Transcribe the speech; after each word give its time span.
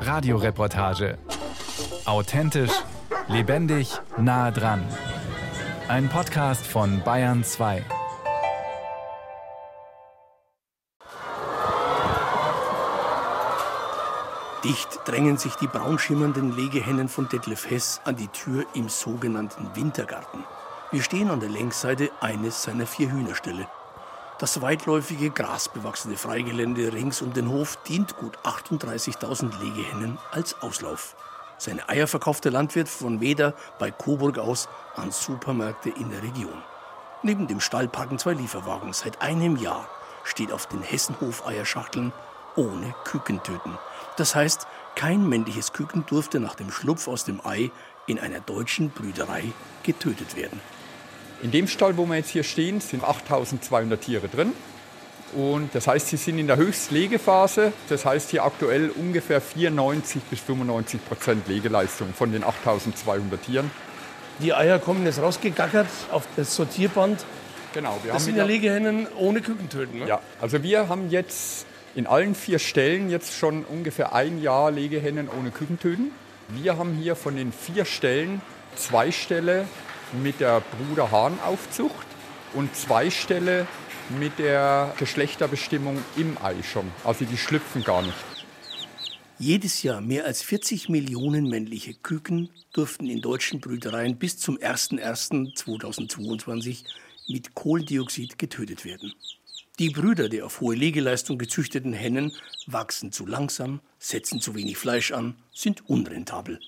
Radioreportage. 0.00 1.18
Authentisch, 2.04 2.72
lebendig, 3.28 3.92
nah 4.16 4.50
dran. 4.50 4.84
Ein 5.88 6.08
Podcast 6.08 6.66
von 6.66 7.02
Bayern 7.04 7.44
2. 7.44 7.84
Dicht 14.64 15.00
drängen 15.04 15.38
sich 15.38 15.54
die 15.56 15.66
braunschimmernden 15.66 16.54
Legehennen 16.56 17.08
von 17.08 17.28
Detlef 17.28 17.68
Hess 17.68 18.00
an 18.04 18.14
die 18.14 18.28
Tür 18.28 18.64
im 18.74 18.88
sogenannten 18.88 19.74
Wintergarten. 19.74 20.44
Wir 20.92 21.02
stehen 21.02 21.30
an 21.30 21.40
der 21.40 21.48
Längsseite 21.48 22.10
eines 22.20 22.62
seiner 22.62 22.86
vier 22.86 23.10
Hühnerställe. 23.10 23.66
Das 24.42 24.60
weitläufige, 24.60 25.30
grasbewachsene 25.30 26.16
Freigelände 26.16 26.92
rings 26.92 27.22
um 27.22 27.32
den 27.32 27.48
Hof 27.48 27.78
dient 27.84 28.16
gut 28.16 28.36
38.000 28.38 29.56
Legehennen 29.62 30.18
als 30.32 30.60
Auslauf. 30.62 31.14
Seine 31.58 31.88
Eier 31.88 32.08
verkauft 32.08 32.44
der 32.44 32.50
Landwirt 32.50 32.88
von 32.88 33.20
Weder 33.20 33.54
bei 33.78 33.92
Coburg 33.92 34.38
aus 34.38 34.68
an 34.96 35.12
Supermärkte 35.12 35.90
in 35.90 36.10
der 36.10 36.24
Region. 36.24 36.60
Neben 37.22 37.46
dem 37.46 37.60
Stall 37.60 37.86
parken 37.86 38.18
zwei 38.18 38.32
Lieferwagen. 38.32 38.92
Seit 38.92 39.22
einem 39.22 39.54
Jahr 39.58 39.88
steht 40.24 40.50
auf 40.50 40.66
den 40.66 40.82
Hessenhof-Eierschachteln 40.82 42.12
ohne 42.56 42.96
Kükentöten. 43.04 43.78
Das 44.16 44.34
heißt, 44.34 44.66
kein 44.96 45.24
männliches 45.28 45.72
Küken 45.72 46.04
durfte 46.06 46.40
nach 46.40 46.56
dem 46.56 46.72
Schlupf 46.72 47.06
aus 47.06 47.22
dem 47.22 47.40
Ei 47.46 47.70
in 48.08 48.18
einer 48.18 48.40
deutschen 48.40 48.90
Brüderei 48.90 49.52
getötet 49.84 50.34
werden. 50.34 50.60
In 51.42 51.50
dem 51.50 51.66
Stall, 51.66 51.96
wo 51.96 52.06
wir 52.06 52.16
jetzt 52.16 52.30
hier 52.30 52.44
stehen, 52.44 52.80
sind 52.80 53.02
8200 53.02 54.00
Tiere 54.00 54.28
drin. 54.28 54.52
Und 55.34 55.74
das 55.74 55.88
heißt, 55.88 56.08
sie 56.08 56.16
sind 56.16 56.38
in 56.38 56.46
der 56.46 56.56
Höchstlegephase. 56.56 57.72
Das 57.88 58.04
heißt 58.04 58.30
hier 58.30 58.44
aktuell 58.44 58.90
ungefähr 58.90 59.40
94 59.40 60.22
bis 60.30 60.40
95 60.40 61.04
Prozent 61.04 61.48
Legeleistung 61.48 62.14
von 62.14 62.30
den 62.30 62.44
8200 62.44 63.42
Tieren. 63.42 63.70
Die 64.38 64.54
Eier 64.54 64.78
kommen 64.78 65.04
jetzt 65.04 65.20
rausgegackert 65.20 65.88
auf 66.12 66.28
das 66.36 66.54
Sortierband. 66.54 67.24
Genau, 67.74 67.98
wir 68.02 68.12
Das 68.12 68.20
haben 68.20 68.24
sind 68.24 68.34
in 68.34 68.38
ja 68.38 68.44
Legehennen 68.44 69.06
ohne 69.18 69.40
Kükentöten. 69.40 70.00
Ne? 70.00 70.06
Ja, 70.06 70.20
also 70.40 70.62
wir 70.62 70.88
haben 70.88 71.10
jetzt 71.10 71.66
in 71.94 72.06
allen 72.06 72.34
vier 72.34 72.58
Stellen 72.58 73.10
jetzt 73.10 73.36
schon 73.36 73.64
ungefähr 73.64 74.14
ein 74.14 74.40
Jahr 74.40 74.70
Legehennen 74.70 75.28
ohne 75.28 75.50
Kükentöten. 75.50 76.12
Wir 76.48 76.78
haben 76.78 76.94
hier 76.94 77.16
von 77.16 77.34
den 77.34 77.52
vier 77.52 77.84
Stellen 77.84 78.42
zwei 78.76 79.10
Ställe 79.10 79.66
mit 80.12 80.40
der 80.40 80.60
Bruder-Hahn-Aufzucht 80.60 82.06
und 82.54 82.76
zwei 82.76 83.10
Ställe 83.10 83.66
mit 84.18 84.38
der 84.38 84.94
Geschlechterbestimmung 84.98 85.98
im 86.16 86.36
Ei 86.42 86.62
schon. 86.62 86.90
Also 87.04 87.24
die 87.24 87.36
schlüpfen 87.36 87.84
gar 87.84 88.02
nicht. 88.02 88.16
Jedes 89.38 89.82
Jahr 89.82 90.00
mehr 90.00 90.24
als 90.24 90.42
40 90.42 90.88
Millionen 90.88 91.48
männliche 91.48 91.94
Küken 91.94 92.48
durften 92.72 93.08
in 93.08 93.20
deutschen 93.20 93.60
Brütereien 93.60 94.16
bis 94.16 94.38
zum 94.38 94.56
01.01.2022 94.58 96.84
mit 97.28 97.54
Kohlendioxid 97.54 98.38
getötet 98.38 98.84
werden. 98.84 99.12
Die 99.78 99.90
Brüder 99.90 100.28
der 100.28 100.46
auf 100.46 100.60
hohe 100.60 100.76
Legeleistung 100.76 101.38
gezüchteten 101.38 101.92
Hennen 101.92 102.32
wachsen 102.66 103.10
zu 103.10 103.26
langsam, 103.26 103.80
setzen 103.98 104.40
zu 104.40 104.54
wenig 104.54 104.76
Fleisch 104.76 105.12
an, 105.12 105.34
sind 105.52 105.88
unrentabel. 105.88 106.60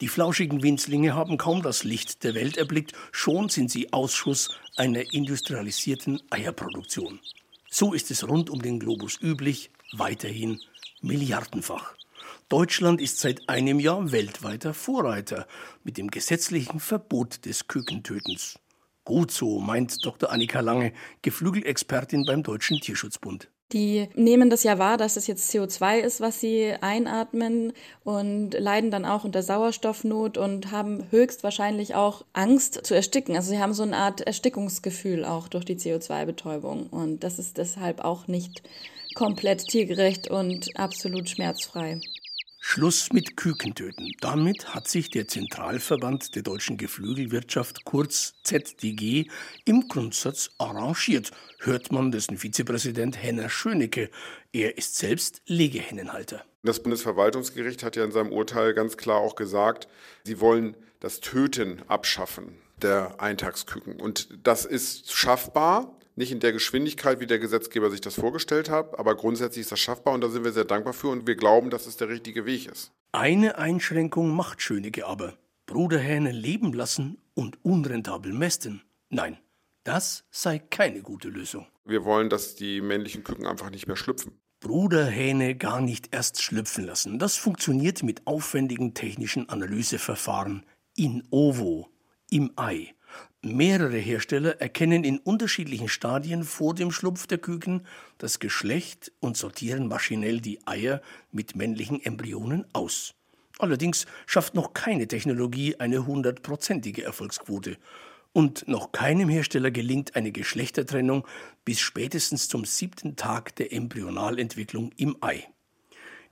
Die 0.00 0.08
flauschigen 0.08 0.62
Winzlinge 0.62 1.16
haben 1.16 1.38
kaum 1.38 1.60
das 1.60 1.82
Licht 1.82 2.22
der 2.22 2.34
Welt 2.34 2.56
erblickt, 2.56 2.92
schon 3.10 3.48
sind 3.48 3.68
sie 3.70 3.92
Ausschuss 3.92 4.50
einer 4.76 5.12
industrialisierten 5.12 6.22
Eierproduktion. 6.30 7.18
So 7.68 7.92
ist 7.94 8.12
es 8.12 8.28
rund 8.28 8.48
um 8.48 8.62
den 8.62 8.78
Globus 8.78 9.20
üblich, 9.20 9.70
weiterhin 9.92 10.60
milliardenfach. 11.02 11.96
Deutschland 12.48 13.00
ist 13.00 13.18
seit 13.18 13.48
einem 13.48 13.80
Jahr 13.80 14.12
weltweiter 14.12 14.72
Vorreiter 14.72 15.48
mit 15.82 15.98
dem 15.98 16.10
gesetzlichen 16.10 16.78
Verbot 16.78 17.44
des 17.44 17.66
Kükentötens. 17.66 18.58
Gut 19.04 19.32
so, 19.32 19.58
meint 19.58 20.04
Dr. 20.06 20.30
Annika 20.30 20.60
Lange, 20.60 20.92
Geflügelexpertin 21.22 22.24
beim 22.24 22.44
Deutschen 22.44 22.80
Tierschutzbund. 22.80 23.48
Die 23.72 24.08
nehmen 24.14 24.48
das 24.48 24.62
ja 24.62 24.78
wahr, 24.78 24.96
dass 24.96 25.18
es 25.18 25.26
jetzt 25.26 25.50
CO2 25.50 25.98
ist, 25.98 26.22
was 26.22 26.40
sie 26.40 26.72
einatmen 26.80 27.74
und 28.02 28.52
leiden 28.52 28.90
dann 28.90 29.04
auch 29.04 29.24
unter 29.24 29.42
Sauerstoffnot 29.42 30.38
und 30.38 30.72
haben 30.72 31.06
höchstwahrscheinlich 31.10 31.94
auch 31.94 32.24
Angst 32.32 32.86
zu 32.86 32.94
ersticken. 32.94 33.36
Also 33.36 33.50
sie 33.50 33.58
haben 33.58 33.74
so 33.74 33.82
eine 33.82 33.96
Art 33.96 34.22
Erstickungsgefühl 34.22 35.26
auch 35.26 35.48
durch 35.48 35.66
die 35.66 35.76
CO2-Betäubung 35.76 36.86
und 36.86 37.22
das 37.22 37.38
ist 37.38 37.58
deshalb 37.58 38.02
auch 38.02 38.26
nicht 38.26 38.62
komplett 39.14 39.66
tiergerecht 39.66 40.30
und 40.30 40.70
absolut 40.78 41.28
schmerzfrei. 41.28 42.00
Schluss 42.60 43.12
mit 43.12 43.36
Kükentöten. 43.36 44.12
Damit 44.20 44.74
hat 44.74 44.88
sich 44.88 45.10
der 45.10 45.28
Zentralverband 45.28 46.34
der 46.34 46.42
deutschen 46.42 46.76
Geflügelwirtschaft, 46.76 47.84
kurz 47.84 48.34
ZDG, 48.42 49.26
im 49.64 49.88
Grundsatz 49.88 50.50
arrangiert, 50.58 51.30
hört 51.60 51.92
man 51.92 52.10
dessen 52.10 52.36
Vizepräsident 52.36 53.22
Henner 53.22 53.48
Schönecke. 53.48 54.10
Er 54.52 54.76
ist 54.76 54.96
selbst 54.96 55.40
Legehennenhalter. 55.46 56.44
Das 56.64 56.82
Bundesverwaltungsgericht 56.82 57.84
hat 57.84 57.94
ja 57.96 58.04
in 58.04 58.12
seinem 58.12 58.32
Urteil 58.32 58.74
ganz 58.74 58.96
klar 58.96 59.18
auch 59.18 59.36
gesagt, 59.36 59.86
sie 60.24 60.40
wollen 60.40 60.76
das 60.98 61.20
Töten 61.20 61.82
abschaffen 61.86 62.58
der 62.82 63.20
Eintagsküken. 63.20 64.00
Und 64.00 64.28
das 64.42 64.64
ist 64.64 65.12
schaffbar, 65.12 65.97
nicht 66.18 66.32
in 66.32 66.40
der 66.40 66.52
Geschwindigkeit, 66.52 67.20
wie 67.20 67.26
der 67.26 67.38
Gesetzgeber 67.38 67.90
sich 67.90 68.00
das 68.00 68.16
vorgestellt 68.16 68.68
hat, 68.68 68.98
aber 68.98 69.14
grundsätzlich 69.14 69.62
ist 69.62 69.72
das 69.72 69.78
schaffbar 69.78 70.14
und 70.14 70.20
da 70.20 70.28
sind 70.28 70.44
wir 70.44 70.52
sehr 70.52 70.64
dankbar 70.64 70.92
für 70.92 71.08
und 71.08 71.26
wir 71.28 71.36
glauben, 71.36 71.70
dass 71.70 71.86
es 71.86 71.96
der 71.96 72.08
richtige 72.08 72.44
Weg 72.44 72.66
ist. 72.66 72.90
Eine 73.12 73.56
Einschränkung 73.56 74.34
macht 74.34 74.60
Schönecke 74.60 75.06
aber. 75.06 75.34
Bruderhähne 75.66 76.32
leben 76.32 76.72
lassen 76.72 77.18
und 77.34 77.64
unrentabel 77.64 78.32
mästen. 78.32 78.82
Nein, 79.10 79.38
das 79.84 80.24
sei 80.30 80.58
keine 80.58 81.02
gute 81.02 81.28
Lösung. 81.28 81.66
Wir 81.84 82.04
wollen, 82.04 82.28
dass 82.28 82.56
die 82.56 82.80
männlichen 82.80 83.22
Küken 83.22 83.46
einfach 83.46 83.70
nicht 83.70 83.86
mehr 83.86 83.96
schlüpfen. 83.96 84.32
Bruderhähne 84.60 85.54
gar 85.54 85.80
nicht 85.80 86.12
erst 86.12 86.42
schlüpfen 86.42 86.84
lassen. 86.84 87.20
Das 87.20 87.36
funktioniert 87.36 88.02
mit 88.02 88.26
aufwendigen 88.26 88.92
technischen 88.92 89.48
Analyseverfahren 89.48 90.66
in 90.96 91.22
ovo, 91.30 91.88
im 92.28 92.50
Ei. 92.56 92.92
Mehrere 93.42 93.98
Hersteller 93.98 94.60
erkennen 94.60 95.04
in 95.04 95.18
unterschiedlichen 95.18 95.88
Stadien 95.88 96.44
vor 96.44 96.74
dem 96.74 96.90
Schlupf 96.90 97.26
der 97.26 97.38
Küken 97.38 97.86
das 98.18 98.40
Geschlecht 98.40 99.12
und 99.20 99.36
sortieren 99.36 99.86
maschinell 99.86 100.40
die 100.40 100.66
Eier 100.66 101.00
mit 101.30 101.54
männlichen 101.54 102.04
Embryonen 102.04 102.66
aus. 102.72 103.14
Allerdings 103.58 104.06
schafft 104.26 104.54
noch 104.54 104.72
keine 104.72 105.08
Technologie 105.08 105.76
eine 105.76 106.06
hundertprozentige 106.06 107.04
Erfolgsquote. 107.04 107.76
Und 108.32 108.68
noch 108.68 108.92
keinem 108.92 109.28
Hersteller 109.28 109.70
gelingt 109.70 110.14
eine 110.14 110.32
Geschlechtertrennung 110.32 111.26
bis 111.64 111.80
spätestens 111.80 112.48
zum 112.48 112.64
siebten 112.64 113.16
Tag 113.16 113.56
der 113.56 113.72
Embryonalentwicklung 113.72 114.92
im 114.96 115.16
Ei. 115.20 115.48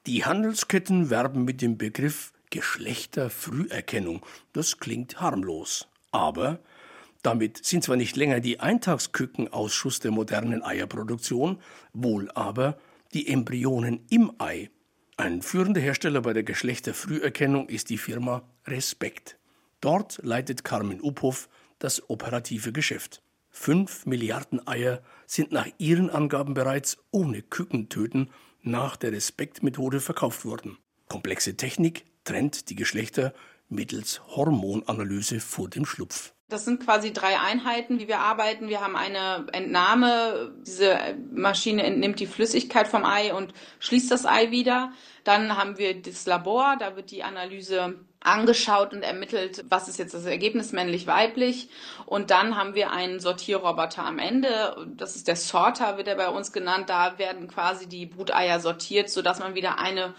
Die 0.07 0.25
Handelsketten 0.25 1.11
werben 1.11 1.45
mit 1.45 1.63
dem 1.63 1.79
Begriff 1.79 2.33
Geschlechterfrüherkennung. 2.51 4.25
Das 4.53 4.79
klingt 4.79 5.21
harmlos. 5.21 5.89
Aber 6.17 6.61
damit 7.23 7.63
sind 7.63 7.85
zwar 7.85 7.97
nicht 7.97 8.17
länger 8.17 8.41
die 8.41 8.59
Eintagsküken 8.59 9.53
Ausschuss 9.53 10.01
der 10.01 10.13
modernen 10.13 10.63
Eierproduktion, 10.63 11.61
wohl 11.93 12.31
aber 12.31 12.79
die 13.13 13.29
Embryonen 13.29 14.01
im 14.09 14.33
Ei. 14.39 14.71
Ein 15.19 15.43
führender 15.43 15.81
Hersteller 15.81 16.23
bei 16.23 16.33
der 16.33 16.43
Geschlechterfrüherkennung 16.43 17.69
ist 17.69 17.91
die 17.91 17.99
Firma 17.99 18.45
Respekt. 18.67 19.37
Dort 19.83 20.19
leitet 20.23 20.65
Carmen 20.65 21.03
Uphoff 21.03 21.51
das 21.81 22.09
operative 22.09 22.73
Geschäft. 22.73 23.23
Fünf 23.51 24.07
Milliarden 24.07 24.67
Eier 24.67 25.03
sind 25.27 25.53
nach 25.53 25.69
ihren 25.77 26.09
Angaben 26.09 26.55
bereits 26.55 26.97
ohne 27.11 27.43
Kükentöten 27.43 28.31
nach 28.63 28.97
der 28.97 29.13
Respektmethode 29.13 30.01
verkauft 30.01 30.47
worden. 30.47 30.79
Komplexe 31.09 31.59
Technik 31.59 32.07
trennt 32.25 32.71
die 32.71 32.75
Geschlechter 32.75 33.35
mittels 33.69 34.21
Hormonanalyse 34.29 35.41
vor 35.41 35.69
dem 35.69 35.85
Schlupf. 35.85 36.33
Das 36.49 36.65
sind 36.65 36.85
quasi 36.85 37.13
drei 37.13 37.41
Einheiten, 37.41 37.99
wie 37.99 38.07
wir 38.07 38.21
arbeiten. 38.21 38.69
Wir 38.69 38.81
haben 38.81 38.95
eine 38.95 39.49
Entnahme. 39.53 40.55
Diese 40.65 40.97
Maschine 41.33 41.83
entnimmt 41.83 42.21
die 42.21 42.29
Flüssigkeit 42.29 42.87
vom 42.87 43.05
Ei 43.05 43.35
und 43.35 43.53
schließt 43.81 44.13
das 44.13 44.27
Ei 44.27 44.53
wieder. 44.53 44.93
Dann 45.25 45.57
haben 45.57 45.77
wir 45.77 46.01
das 46.01 46.25
Labor. 46.25 46.77
Da 46.79 46.95
wird 46.95 47.11
die 47.11 47.25
Analyse 47.25 47.99
angeschaut 48.21 48.93
und 48.93 49.03
ermittelt, 49.03 49.65
was 49.69 49.89
ist 49.89 49.99
jetzt 49.99 50.15
das 50.15 50.25
Ergebnis 50.25 50.71
männlich-weiblich. 50.71 51.69
Und 52.07 52.31
dann 52.31 52.57
haben 52.57 52.77
wir 52.77 52.93
einen 52.93 53.19
Sortierroboter 53.19 54.05
am 54.05 54.21
Ende. 54.21 54.87
Das 54.97 55.17
ist 55.17 55.27
der 55.27 55.37
Sorter, 55.37 55.97
wird 55.97 56.07
er 56.07 56.17
bei 56.17 56.29
uns 56.29 56.53
genannt. 56.53 56.91
Da 56.91 57.19
werden 57.19 57.49
quasi 57.49 57.89
die 57.89 58.07
Bruteier 58.07 58.61
sortiert, 58.61 59.11
sodass 59.11 59.41
man 59.41 59.57
wieder 59.57 59.81
eine 59.81 60.15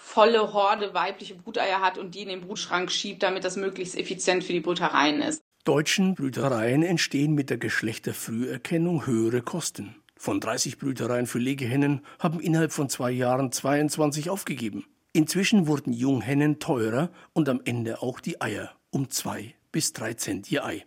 volle 0.00 0.52
Horde 0.52 0.94
weibliche 0.94 1.34
Bruteier 1.34 1.80
hat 1.80 1.98
und 1.98 2.14
die 2.14 2.22
in 2.22 2.28
den 2.28 2.40
Brutschrank 2.40 2.90
schiebt, 2.90 3.22
damit 3.22 3.44
das 3.44 3.56
möglichst 3.56 3.96
effizient 3.96 4.42
für 4.42 4.52
die 4.52 4.60
Brütereien 4.60 5.20
ist. 5.20 5.42
Deutschen 5.64 6.14
Brütereien 6.14 6.82
entstehen 6.82 7.34
mit 7.34 7.50
der 7.50 7.58
Geschlechterfrüherkennung 7.58 9.06
höhere 9.06 9.42
Kosten. 9.42 9.94
Von 10.16 10.40
30 10.40 10.78
Brütereien 10.78 11.26
für 11.26 11.38
Legehennen 11.38 12.00
haben 12.18 12.40
innerhalb 12.40 12.72
von 12.72 12.88
zwei 12.88 13.10
Jahren 13.10 13.52
22 13.52 14.30
aufgegeben. 14.30 14.86
Inzwischen 15.12 15.66
wurden 15.66 15.92
Junghennen 15.92 16.58
teurer 16.58 17.10
und 17.32 17.48
am 17.48 17.60
Ende 17.64 18.02
auch 18.02 18.20
die 18.20 18.40
Eier 18.40 18.72
um 18.90 19.10
zwei 19.10 19.54
bis 19.70 19.92
drei 19.92 20.14
Cent 20.14 20.48
je 20.48 20.60
Ei. 20.60 20.84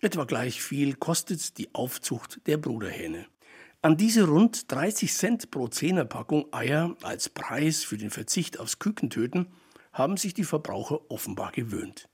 Etwa 0.00 0.24
gleich 0.24 0.60
viel 0.62 0.94
kostet 0.94 1.58
die 1.58 1.74
Aufzucht 1.74 2.40
der 2.46 2.56
Bruderhähne. 2.56 3.26
An 3.80 3.96
diese 3.96 4.26
rund 4.26 4.72
30 4.72 5.12
Cent 5.14 5.50
pro 5.52 5.68
Zehnerpackung 5.68 6.52
Eier 6.52 6.96
als 7.02 7.28
Preis 7.28 7.84
für 7.84 7.96
den 7.96 8.10
Verzicht 8.10 8.58
aufs 8.58 8.80
Kükentöten 8.80 9.46
haben 9.92 10.16
sich 10.16 10.34
die 10.34 10.42
Verbraucher 10.42 11.08
offenbar 11.12 11.52
gewöhnt. 11.52 12.08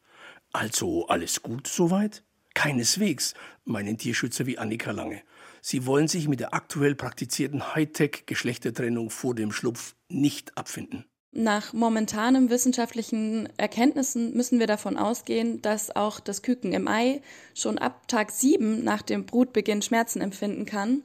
Also 0.53 1.07
alles 1.07 1.43
gut 1.43 1.67
soweit? 1.67 2.23
Keineswegs, 2.53 3.33
meinen 3.65 3.97
Tierschützer 3.97 4.45
wie 4.45 4.59
Annika 4.59 4.91
Lange. 4.91 5.23
Sie 5.63 5.87
wollen 5.87 6.07
sich 6.07 6.29
mit 6.29 6.41
der 6.41 6.53
aktuell 6.53 6.95
praktizierten 6.95 7.75
Hightech-Geschlechtertrennung 7.75 9.09
vor 9.09 9.35
dem 9.35 9.51
Schlupf 9.51 9.97
nicht 10.09 10.57
abfinden. 10.59 11.07
Nach 11.37 11.73
momentanen 11.73 12.49
wissenschaftlichen 12.49 13.49
Erkenntnissen 13.57 14.37
müssen 14.37 14.61
wir 14.61 14.69
davon 14.69 14.97
ausgehen, 14.97 15.61
dass 15.63 15.97
auch 15.97 16.21
das 16.21 16.43
Küken 16.43 16.73
im 16.73 16.87
Ei 16.87 17.23
schon 17.55 17.79
ab 17.79 18.07
Tag 18.07 18.31
7 18.31 18.85
nach 18.85 19.03
dem 19.03 19.27
Brutbeginn 19.27 19.83
Schmerzen 19.83 20.21
empfinden 20.21 20.65
kann 20.65 21.03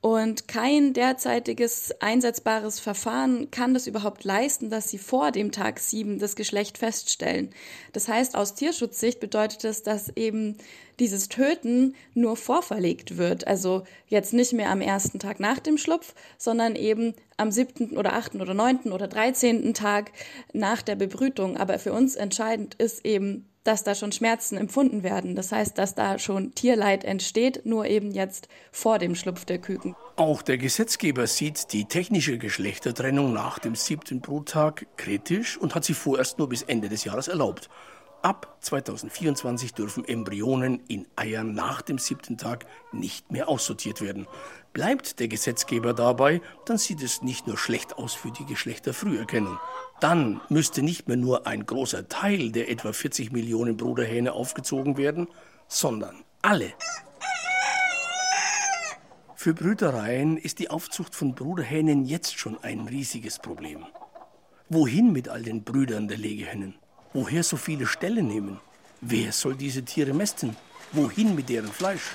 und 0.00 0.46
kein 0.46 0.92
derzeitiges 0.92 1.92
einsetzbares 2.00 2.78
Verfahren 2.78 3.50
kann 3.50 3.74
das 3.74 3.88
überhaupt 3.88 4.22
leisten, 4.22 4.70
dass 4.70 4.88
sie 4.88 4.98
vor 4.98 5.32
dem 5.32 5.50
Tag 5.50 5.80
7 5.80 6.20
das 6.20 6.36
Geschlecht 6.36 6.78
feststellen. 6.78 7.50
Das 7.92 8.06
heißt, 8.06 8.36
aus 8.36 8.54
Tierschutzsicht 8.54 9.18
bedeutet 9.18 9.64
es, 9.64 9.82
dass 9.82 10.16
eben 10.16 10.56
dieses 11.00 11.28
Töten 11.28 11.96
nur 12.14 12.36
vorverlegt 12.36 13.16
wird. 13.16 13.48
Also 13.48 13.82
jetzt 14.06 14.32
nicht 14.32 14.52
mehr 14.52 14.70
am 14.70 14.80
ersten 14.80 15.18
Tag 15.18 15.40
nach 15.40 15.58
dem 15.58 15.78
Schlupf, 15.78 16.14
sondern 16.36 16.76
eben 16.76 17.14
am 17.36 17.50
siebten 17.50 17.96
oder 17.96 18.12
achten 18.12 18.40
oder 18.40 18.54
neunten 18.54 18.92
oder 18.92 19.08
dreizehnten 19.08 19.74
Tag 19.74 20.12
nach 20.52 20.80
der 20.80 20.94
Bebrütung. 20.94 21.56
Aber 21.56 21.80
für 21.80 21.92
uns 21.92 22.14
entscheidend 22.14 22.76
ist 22.76 23.04
eben 23.04 23.48
dass 23.68 23.84
da 23.84 23.94
schon 23.94 24.12
Schmerzen 24.12 24.56
empfunden 24.56 25.02
werden. 25.02 25.36
Das 25.36 25.52
heißt, 25.52 25.76
dass 25.76 25.94
da 25.94 26.18
schon 26.18 26.54
Tierleid 26.54 27.04
entsteht, 27.04 27.66
nur 27.66 27.84
eben 27.84 28.10
jetzt 28.10 28.48
vor 28.72 28.98
dem 28.98 29.14
Schlupf 29.14 29.44
der 29.44 29.58
Küken. 29.58 29.94
Auch 30.16 30.40
der 30.40 30.56
Gesetzgeber 30.56 31.26
sieht 31.26 31.74
die 31.74 31.84
technische 31.84 32.38
Geschlechtertrennung 32.38 33.32
nach 33.34 33.58
dem 33.58 33.74
siebten 33.74 34.22
Bruttag 34.22 34.86
kritisch 34.96 35.58
und 35.58 35.74
hat 35.74 35.84
sie 35.84 35.92
vorerst 35.92 36.38
nur 36.38 36.48
bis 36.48 36.62
Ende 36.62 36.88
des 36.88 37.04
Jahres 37.04 37.28
erlaubt. 37.28 37.68
Ab 38.22 38.56
2024 38.60 39.74
dürfen 39.74 40.04
Embryonen 40.04 40.80
in 40.88 41.06
Eiern 41.14 41.54
nach 41.54 41.82
dem 41.82 41.98
siebten 41.98 42.36
Tag 42.36 42.66
nicht 42.90 43.30
mehr 43.30 43.48
aussortiert 43.48 44.00
werden. 44.00 44.26
Bleibt 44.78 45.18
der 45.18 45.26
Gesetzgeber 45.26 45.92
dabei, 45.92 46.40
dann 46.64 46.78
sieht 46.78 47.02
es 47.02 47.20
nicht 47.20 47.48
nur 47.48 47.58
schlecht 47.58 47.98
aus 47.98 48.14
für 48.14 48.30
die 48.30 48.44
Geschlechterfrüherkennung. 48.44 49.58
Dann 49.98 50.40
müsste 50.50 50.82
nicht 50.82 51.08
mehr 51.08 51.16
nur 51.16 51.48
ein 51.48 51.66
großer 51.66 52.08
Teil 52.08 52.52
der 52.52 52.70
etwa 52.70 52.92
40 52.92 53.32
Millionen 53.32 53.76
Bruderhähne 53.76 54.34
aufgezogen 54.34 54.96
werden, 54.96 55.26
sondern 55.66 56.22
alle. 56.42 56.74
Für 59.34 59.52
Brütereien 59.52 60.36
ist 60.36 60.60
die 60.60 60.70
Aufzucht 60.70 61.16
von 61.16 61.34
Bruderhähnen 61.34 62.04
jetzt 62.04 62.38
schon 62.38 62.56
ein 62.62 62.86
riesiges 62.86 63.40
Problem. 63.40 63.84
Wohin 64.68 65.10
mit 65.10 65.28
all 65.28 65.42
den 65.42 65.64
Brüdern 65.64 66.06
der 66.06 66.18
Legehennen? 66.18 66.76
Woher 67.12 67.42
so 67.42 67.56
viele 67.56 67.86
Ställe 67.86 68.22
nehmen? 68.22 68.60
Wer 69.00 69.32
soll 69.32 69.56
diese 69.56 69.84
Tiere 69.84 70.14
mästen? 70.14 70.54
Wohin 70.92 71.34
mit 71.34 71.48
deren 71.48 71.72
Fleisch? 71.72 72.12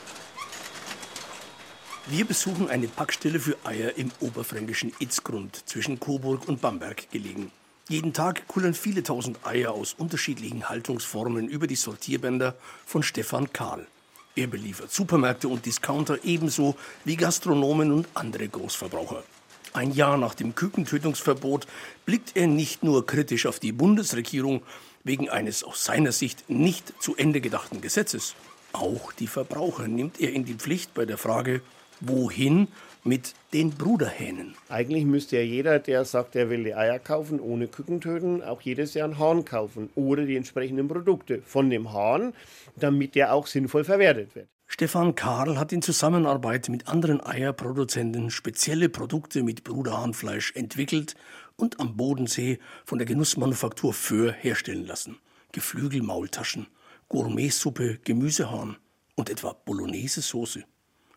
Wir 2.08 2.26
besuchen 2.26 2.70
eine 2.70 2.90
Packstelle 2.90 3.40
für 3.40 3.56
Eier 3.64 3.98
im 3.98 4.12
oberfränkischen 4.20 4.92
Itzgrund 5.00 5.64
zwischen 5.70 6.02
Coburg 6.02 6.50
und 6.50 6.60
Bamberg 6.60 7.10
gelegen. 7.12 7.50
Jeden 7.88 8.12
Tag 8.12 8.46
kullern 8.50 8.74
viele 8.74 9.04
tausend 9.04 9.46
Eier 9.46 9.72
aus 9.72 9.94
unterschiedlichen 9.94 10.68
Haltungsformen 10.68 11.48
über 11.48 11.66
die 11.66 11.78
Sortierbänder 11.78 12.56
von 12.86 13.04
Stefan 13.04 13.54
Kahl. 13.54 13.88
Er 14.36 14.48
beliefert 14.48 14.92
Supermärkte 14.92 15.48
und 15.48 15.66
Discounter 15.66 16.18
ebenso 16.26 16.76
wie 17.06 17.16
Gastronomen 17.16 17.94
und 17.94 18.08
andere 18.16 18.50
Großverbraucher. 18.50 19.24
Ein 19.72 19.94
Jahr 19.94 20.18
nach 20.18 20.34
dem 20.34 20.56
Kükentötungsverbot 20.56 21.68
blickt 22.06 22.36
er 22.36 22.48
nicht 22.48 22.84
nur 22.84 23.06
kritisch 23.06 23.46
auf 23.46 23.60
die 23.60 23.72
Bundesregierung 23.72 24.62
wegen 25.06 25.30
eines 25.30 25.64
aus 25.64 25.86
seiner 25.86 26.12
Sicht 26.12 26.50
nicht 26.50 27.02
zu 27.02 27.16
Ende 27.16 27.40
gedachten 27.40 27.80
Gesetzes. 27.80 28.36
Auch 28.74 29.14
die 29.14 29.28
Verbraucher 29.28 29.88
nimmt 29.88 30.20
er 30.20 30.34
in 30.34 30.44
die 30.44 30.56
Pflicht 30.56 30.94
bei 30.94 31.06
der 31.06 31.18
Frage, 31.18 31.62
wohin 32.08 32.68
mit 33.04 33.34
den 33.54 33.72
Bruderhähnen. 33.72 34.56
Eigentlich 34.70 35.06
müsste 35.06 35.38
ja 35.38 35.44
jeder, 35.44 35.80
der 35.80 36.06
sagt, 36.06 36.36
er 36.36 36.50
will 36.50 36.64
die 36.64 36.76
Eier 36.76 37.00
kaufen 37.00 37.40
ohne 37.40 37.68
Küken 37.68 38.00
töten, 38.02 38.42
auch 38.42 38.62
jedes 38.62 38.94
Jahr 38.94 39.10
ein 39.10 39.20
Hahn 39.20 39.46
kaufen 39.46 39.90
oder 39.96 40.26
die 40.26 40.38
entsprechenden 40.38 40.88
Produkte 40.88 41.42
von 41.46 41.70
dem 41.70 41.92
Hahn, 41.92 42.34
damit 42.76 43.16
der 43.16 43.34
auch 43.34 43.48
sinnvoll 43.48 43.84
verwertet 43.84 44.36
wird. 44.36 44.48
Stefan 44.66 45.14
Karl 45.14 45.60
hat 45.60 45.72
in 45.72 45.82
Zusammenarbeit 45.82 46.70
mit 46.70 46.88
anderen 46.88 47.24
Eierproduzenten 47.24 48.32
spezielle 48.32 48.90
Produkte 48.90 49.44
mit 49.44 49.64
Bruderhahnfleisch 49.64 50.54
entwickelt 50.56 51.16
und 51.58 51.80
am 51.80 51.96
Bodensee 51.96 52.60
von 52.86 52.98
der 52.98 53.06
Genussmanufaktur 53.06 53.94
Föhr 53.94 54.32
herstellen 54.32 54.88
lassen. 54.88 55.20
Geflügelmaultaschen, 55.52 56.68
Gourmetsuppe, 57.10 58.00
Gemüsehahn 58.04 58.78
und 59.16 59.30
etwa 59.30 59.54
Bolognese-Soße. 59.54 60.64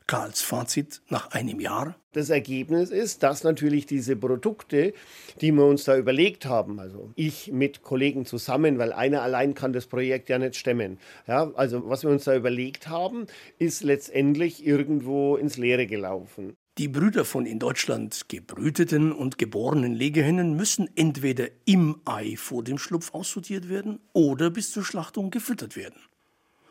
Karls 0.07 0.41
Fazit 0.41 1.03
nach 1.09 1.33
einem 1.33 1.59
Jahr? 1.59 1.97
Das 2.13 2.31
Ergebnis 2.31 2.91
ist, 2.91 3.25
dass 3.25 3.43
natürlich 3.43 3.87
diese 3.87 4.15
Produkte, 4.15 4.95
die 5.41 5.51
wir 5.51 5.65
uns 5.65 5.85
da 5.85 5.97
überlegt 5.97 6.47
haben, 6.47 6.79
also 6.79 7.11
ich 7.17 7.51
mit 7.51 7.83
Kollegen 7.83 8.25
zusammen, 8.25 8.79
weil 8.79 8.93
einer 8.93 9.23
allein 9.23 9.55
kann 9.55 9.73
das 9.73 9.87
Projekt 9.87 10.29
ja 10.29 10.39
nicht 10.39 10.55
stemmen. 10.55 10.99
Ja, 11.27 11.51
also 11.55 11.89
was 11.89 12.05
wir 12.05 12.11
uns 12.11 12.25
da 12.25 12.37
überlegt 12.37 12.89
haben, 12.89 13.27
ist 13.59 13.83
letztendlich 13.83 14.65
irgendwo 14.65 15.37
ins 15.37 15.57
Leere 15.57 15.89
gelaufen. 15.89 16.55
Die 16.79 16.89
Brüder 16.89 17.25
von 17.25 17.45
in 17.45 17.59
Deutschland 17.59 18.29
gebrüteten 18.29 19.11
und 19.11 19.39
geborenen 19.39 19.95
Legehennen 19.95 20.55
müssen 20.55 20.89
entweder 20.95 21.49
im 21.65 22.01
Ei 22.05 22.37
vor 22.37 22.63
dem 22.63 22.79
Schlupf 22.79 23.13
aussortiert 23.13 23.69
werden 23.69 23.99
oder 24.13 24.51
bis 24.51 24.71
zur 24.71 24.85
Schlachtung 24.85 25.31
gefüttert 25.31 25.75
werden. 25.75 25.99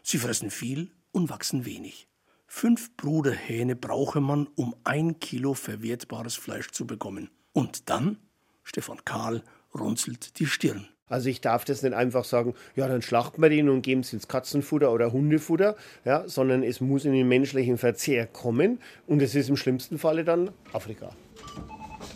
Sie 0.03 0.19
fressen 0.19 0.51
viel 0.51 0.91
und 1.11 1.29
wachsen 1.29 1.65
wenig. 1.65 2.07
Fünf 2.47 2.95
Bruderhähne 2.95 3.75
brauche 3.75 4.21
man, 4.21 4.47
um 4.56 4.75
ein 4.83 5.19
Kilo 5.19 5.53
verwertbares 5.53 6.36
Fleisch 6.36 6.71
zu 6.71 6.86
bekommen. 6.88 7.30
Und 7.53 7.89
dann? 7.89 8.18
Stefan 8.63 9.03
Karl 9.06 9.44
runzelt 9.74 10.39
die 10.39 10.45
Stirn. 10.45 10.88
Also 11.08 11.29
ich 11.29 11.39
darf 11.39 11.65
das 11.65 11.84
nicht 11.84 11.93
einfach 11.93 12.25
sagen, 12.25 12.55
ja, 12.75 12.88
dann 12.88 13.03
schlachten 13.03 13.41
wir 13.41 13.50
den 13.50 13.69
und 13.69 13.84
geben 13.84 14.01
es 14.01 14.12
ins 14.12 14.27
Katzenfutter 14.27 14.91
oder 14.91 15.12
Hundefutter, 15.12 15.75
ja, 16.03 16.27
sondern 16.27 16.63
es 16.63 16.81
muss 16.81 17.05
in 17.05 17.13
den 17.13 17.27
menschlichen 17.27 17.77
Verzehr 17.77 18.25
kommen 18.25 18.79
und 19.05 19.22
es 19.22 19.36
ist 19.36 19.50
im 19.50 19.55
schlimmsten 19.55 20.00
Falle 20.00 20.24
dann 20.24 20.50
Afrika. 20.74 21.12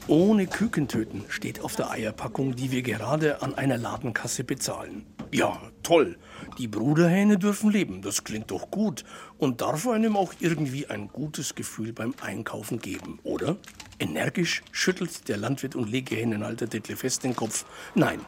Ohne 0.08 0.48
Kükentöten 0.48 1.24
steht 1.30 1.62
auf 1.62 1.76
der 1.76 1.92
Eierpackung, 1.92 2.56
die 2.56 2.72
wir 2.72 2.82
gerade 2.82 3.44
an 3.44 3.54
einer 3.54 3.78
Ladenkasse 3.78 4.44
bezahlen. 4.44 5.06
Ja, 5.32 5.60
toll. 5.84 6.18
Die 6.58 6.68
Bruderhähne 6.68 7.38
dürfen 7.38 7.70
leben. 7.70 8.02
Das 8.02 8.24
klingt 8.24 8.50
doch 8.52 8.72
gut 8.72 9.04
und 9.38 9.62
darf 9.62 9.88
einem 9.88 10.18
auch 10.18 10.34
irgendwie 10.40 10.88
ein 10.88 11.10
gutes 11.10 11.56
Gefühl 11.56 11.94
beim 11.94 12.14
Einkaufen 12.22 12.80
geben, 12.80 13.20
oder? 13.24 13.58
Energisch 14.00 14.64
schüttelt 14.72 15.28
der 15.28 15.38
Landwirt 15.38 15.76
und 15.76 15.90
Legehähnenhalter 15.90 16.68
Detlef 16.68 17.00
fest 17.00 17.24
den 17.24 17.36
Kopf. 17.36 17.66
Nein, 17.96 18.20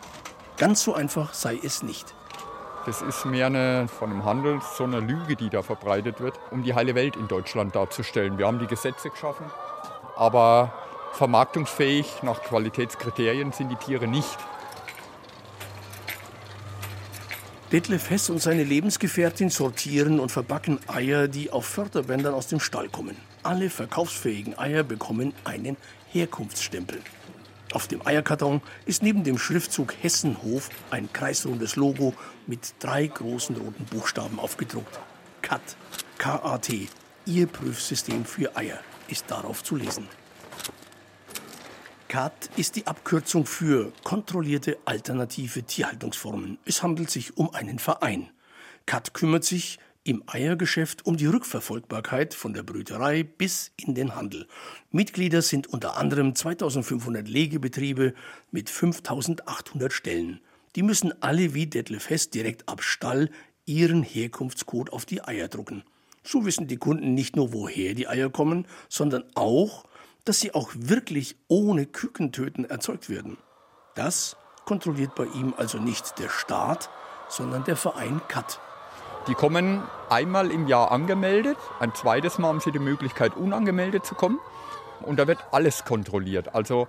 ganz 0.58 0.84
so 0.84 0.94
einfach 0.94 1.34
sei 1.34 1.60
es 1.64 1.82
nicht. 1.82 2.14
Das 2.86 3.02
ist 3.02 3.26
mehr 3.26 3.48
eine, 3.48 3.88
von 3.88 4.10
dem 4.10 4.26
Handel 4.26 4.60
so 4.76 4.84
eine 4.84 5.00
Lüge, 5.00 5.36
die 5.36 5.50
da 5.50 5.62
verbreitet 5.62 6.20
wird, 6.20 6.40
um 6.50 6.64
die 6.64 6.74
heile 6.74 6.96
Welt 6.96 7.16
in 7.16 7.28
Deutschland 7.28 7.76
darzustellen. 7.76 8.38
Wir 8.38 8.48
haben 8.48 8.60
die 8.60 8.68
Gesetze 8.68 9.10
geschaffen, 9.10 9.46
aber 10.16 10.74
vermarktungsfähig 11.14 12.24
nach 12.24 12.42
Qualitätskriterien 12.42 13.52
sind 13.52 13.70
die 13.70 13.76
Tiere 13.76 14.08
nicht. 14.08 14.38
Detlef 17.72 18.10
Hess 18.10 18.30
und 18.30 18.42
seine 18.42 18.66
Lebensgefährtin 18.66 19.50
sortieren 19.50 20.20
und 20.20 20.30
verbacken 20.30 20.80
Eier, 20.88 21.30
die 21.30 21.52
auf 21.52 21.66
Förderbändern 21.66 22.34
aus 22.34 22.48
dem 22.48 22.60
Stall 22.60 22.90
kommen. 22.90 23.16
Alle 23.44 23.70
verkaufsfähigen 23.70 24.60
Eier 24.60 24.84
bekommen 24.84 25.34
einen 25.46 25.78
Herkunftsstempel. 26.12 27.00
Auf 27.72 27.88
dem 27.88 28.06
Eierkarton 28.06 28.62
ist 28.86 29.04
neben 29.04 29.24
dem 29.24 29.38
Schriftzug 29.38 29.94
Hessenhof 30.02 30.70
ein 30.90 31.14
kreisrundes 31.14 31.78
Logo 31.78 32.14
mit 32.46 32.74
drei 32.80 33.08
großen 33.08 33.56
roten 33.56 33.86
Buchstaben 33.86 34.38
aufgedruckt. 34.38 35.00
CAT, 35.42 35.62
K-A-T, 36.18 36.90
Ihr 37.26 37.48
Prüfsystem 37.48 38.26
für 38.26 38.54
Eier, 38.58 38.80
ist 39.08 39.32
darauf 39.32 39.64
zu 39.64 39.78
lesen. 39.78 40.10
CAT 42.12 42.50
ist 42.58 42.76
die 42.76 42.88
Abkürzung 42.88 43.46
für 43.46 43.94
kontrollierte 44.04 44.78
alternative 44.84 45.64
Tierhaltungsformen. 45.64 46.58
Es 46.66 46.84
handelt 46.84 47.10
sich 47.10 47.38
um 47.38 47.56
einen 47.56 47.80
Verein. 47.80 48.30
CAT 48.86 49.14
kümmert 49.14 49.46
sich 49.46 49.80
im 50.04 50.22
Eiergeschäft 50.28 51.06
um 51.06 51.16
die 51.16 51.28
Rückverfolgbarkeit 51.28 52.34
von 52.34 52.54
der 52.54 52.64
Brüterei 52.64 53.24
bis 53.24 53.72
in 53.78 53.96
den 53.96 54.14
Handel. 54.14 54.46
Mitglieder 54.90 55.42
sind 55.42 55.68
unter 55.68 55.96
anderem 55.96 56.36
2500 56.36 57.30
Legebetriebe 57.30 58.14
mit 58.52 58.70
5800 58.70 59.94
Stellen. 59.94 60.42
Die 60.76 60.84
müssen 60.84 61.14
alle 61.24 61.54
wie 61.54 61.68
Detlef 61.68 62.10
Hess 62.10 62.30
direkt 62.30 62.68
ab 62.68 62.84
Stall 62.84 63.30
ihren 63.66 64.04
Herkunftscode 64.04 64.92
auf 64.92 65.06
die 65.06 65.24
Eier 65.24 65.48
drucken. 65.48 65.86
So 66.24 66.46
wissen 66.46 66.68
die 66.68 66.76
Kunden 66.76 67.14
nicht 67.14 67.38
nur, 67.38 67.54
woher 67.54 67.94
die 67.94 68.10
Eier 68.10 68.30
kommen, 68.30 68.68
sondern 68.90 69.24
auch, 69.34 69.86
dass 70.26 70.40
sie 70.40 70.54
auch 70.54 70.70
wirklich 70.76 71.36
ohne 71.48 71.86
Kükentöten 71.86 72.66
erzeugt 72.66 73.10
werden. 73.10 73.38
Das 73.96 74.38
kontrolliert 74.66 75.16
bei 75.16 75.26
ihm 75.26 75.54
also 75.58 75.78
nicht 75.80 76.20
der 76.20 76.30
Staat, 76.30 76.90
sondern 77.30 77.64
der 77.64 77.76
Verein 77.76 78.22
CAT. 78.28 78.60
Die 79.28 79.34
kommen 79.34 79.84
einmal 80.10 80.52
im 80.52 80.68
Jahr 80.68 80.92
angemeldet, 80.92 81.58
ein 81.80 81.94
zweites 81.94 82.40
Mal 82.40 82.50
haben 82.50 82.60
sie 82.60 82.72
die 82.72 82.80
Möglichkeit, 82.80 83.36
unangemeldet 83.36 84.06
zu 84.06 84.16
kommen. 84.16 84.40
Und 85.02 85.18
da 85.18 85.28
wird 85.28 85.40
alles 85.52 85.86
kontrolliert. 85.86 86.56
Also 86.56 86.88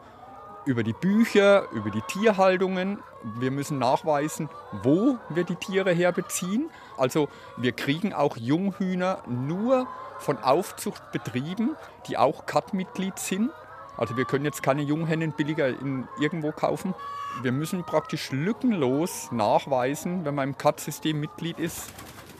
über 0.65 0.83
die 0.83 0.93
Bücher, 0.93 1.69
über 1.73 1.91
die 1.91 2.03
Tierhaltungen. 2.03 2.99
Wir 3.39 3.51
müssen 3.51 3.79
nachweisen, 3.79 4.49
wo 4.83 5.17
wir 5.29 5.45
die 5.45 5.57
Tiere 5.57 5.93
herbeziehen. 5.93 6.71
Also 6.97 7.29
wir 7.57 7.73
kriegen 7.73 8.13
auch 8.13 8.37
Junghühner 8.37 9.23
nur 9.27 9.87
von 10.19 10.39
Aufzuchtbetrieben, 10.39 11.77
die 12.07 12.17
auch 12.17 12.47
CAT-Mitglied 12.47 13.19
sind. 13.19 13.51
Also 13.97 14.17
wir 14.17 14.25
können 14.25 14.45
jetzt 14.45 14.63
keine 14.63 14.83
Junghennen 14.83 15.33
billiger 15.33 15.69
in 15.69 16.09
irgendwo 16.21 16.53
kaufen. 16.53 16.95
Wir 17.43 17.53
müssen 17.53 17.85
praktisch 17.85 18.31
lückenlos 18.31 19.33
nachweisen, 19.33 20.25
wenn 20.25 20.35
man 20.35 20.51
im 20.51 20.59
CAT-System 20.59 21.19
Mitglied 21.19 21.59
ist, 21.59 21.93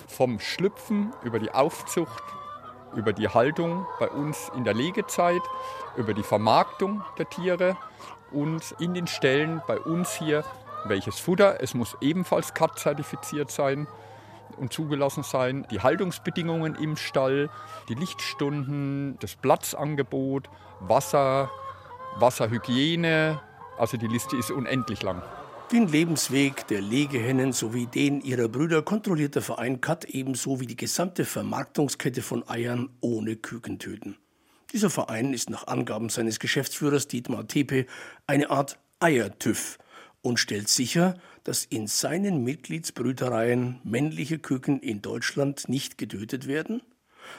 vom 0.07 0.39
Schlüpfen 0.39 1.13
über 1.25 1.39
die 1.39 1.51
Aufzucht, 1.51 2.23
über 2.95 3.13
die 3.13 3.29
Haltung 3.29 3.87
bei 3.99 4.09
uns 4.09 4.51
in 4.57 4.65
der 4.65 4.75
Legezeit, 4.75 5.43
über 5.97 6.15
die 6.15 6.23
Vermarktung 6.23 7.03
der 7.19 7.29
Tiere 7.29 7.77
und 8.31 8.75
in 8.79 8.95
den 8.95 9.07
Ställen 9.07 9.63
bei 9.67 9.79
uns 9.79 10.15
hier 10.15 10.45
welches 10.85 11.19
Futter. 11.19 11.61
Es 11.61 11.75
muss 11.75 11.97
ebenfalls 12.01 12.55
CAT-zertifiziert 12.55 13.51
sein 13.51 13.87
und 14.57 14.73
zugelassen 14.73 15.23
sein. 15.23 15.67
Die 15.71 15.81
Haltungsbedingungen 15.81 16.75
im 16.75 16.97
Stall, 16.97 17.51
die 17.89 17.95
Lichtstunden, 17.95 19.19
das 19.21 19.37
Platzangebot, 19.37 20.49
Wasser, 20.81 21.51
Wasserhygiene. 22.17 23.41
Also 23.79 23.97
die 23.97 24.09
Liste 24.09 24.37
ist 24.37 24.51
unendlich 24.51 25.03
lang. 25.03 25.23
Den 25.73 25.89
Lebensweg 25.89 26.67
der 26.67 26.83
Legehennen 26.83 27.55
sowie 27.55 27.87
den 27.87 28.21
ihrer 28.21 28.49
Brüder 28.49 28.83
kontrolliert 28.83 29.37
der 29.37 29.41
Verein 29.41 29.81
CAT 29.81 30.05
ebenso 30.05 30.61
wie 30.61 30.67
die 30.67 30.77
gesamte 30.77 31.25
Vermarktungskette 31.25 32.21
von 32.21 32.47
Eiern 32.47 32.91
ohne 33.01 33.37
Kükentöten. 33.37 34.19
Dieser 34.75 34.91
Verein 34.91 35.33
ist 35.33 35.49
nach 35.49 35.69
Angaben 35.69 36.11
seines 36.11 36.41
Geschäftsführers 36.41 37.09
Dietmar 37.09 37.49
Tepe 37.49 37.87
eine 38.27 38.51
Art 38.51 38.79
Eiertüv 39.01 39.79
und 40.21 40.39
stellt 40.39 40.69
sicher, 40.69 41.19
dass 41.43 41.65
in 41.65 41.87
seinen 41.87 42.45
Mitgliedsbrütereien 42.45 43.81
männliche 43.83 44.39
Küken 44.39 44.79
in 44.79 45.01
Deutschland 45.01 45.71
nicht 45.71 45.97
getötet 45.97 46.47
werden 46.47 46.83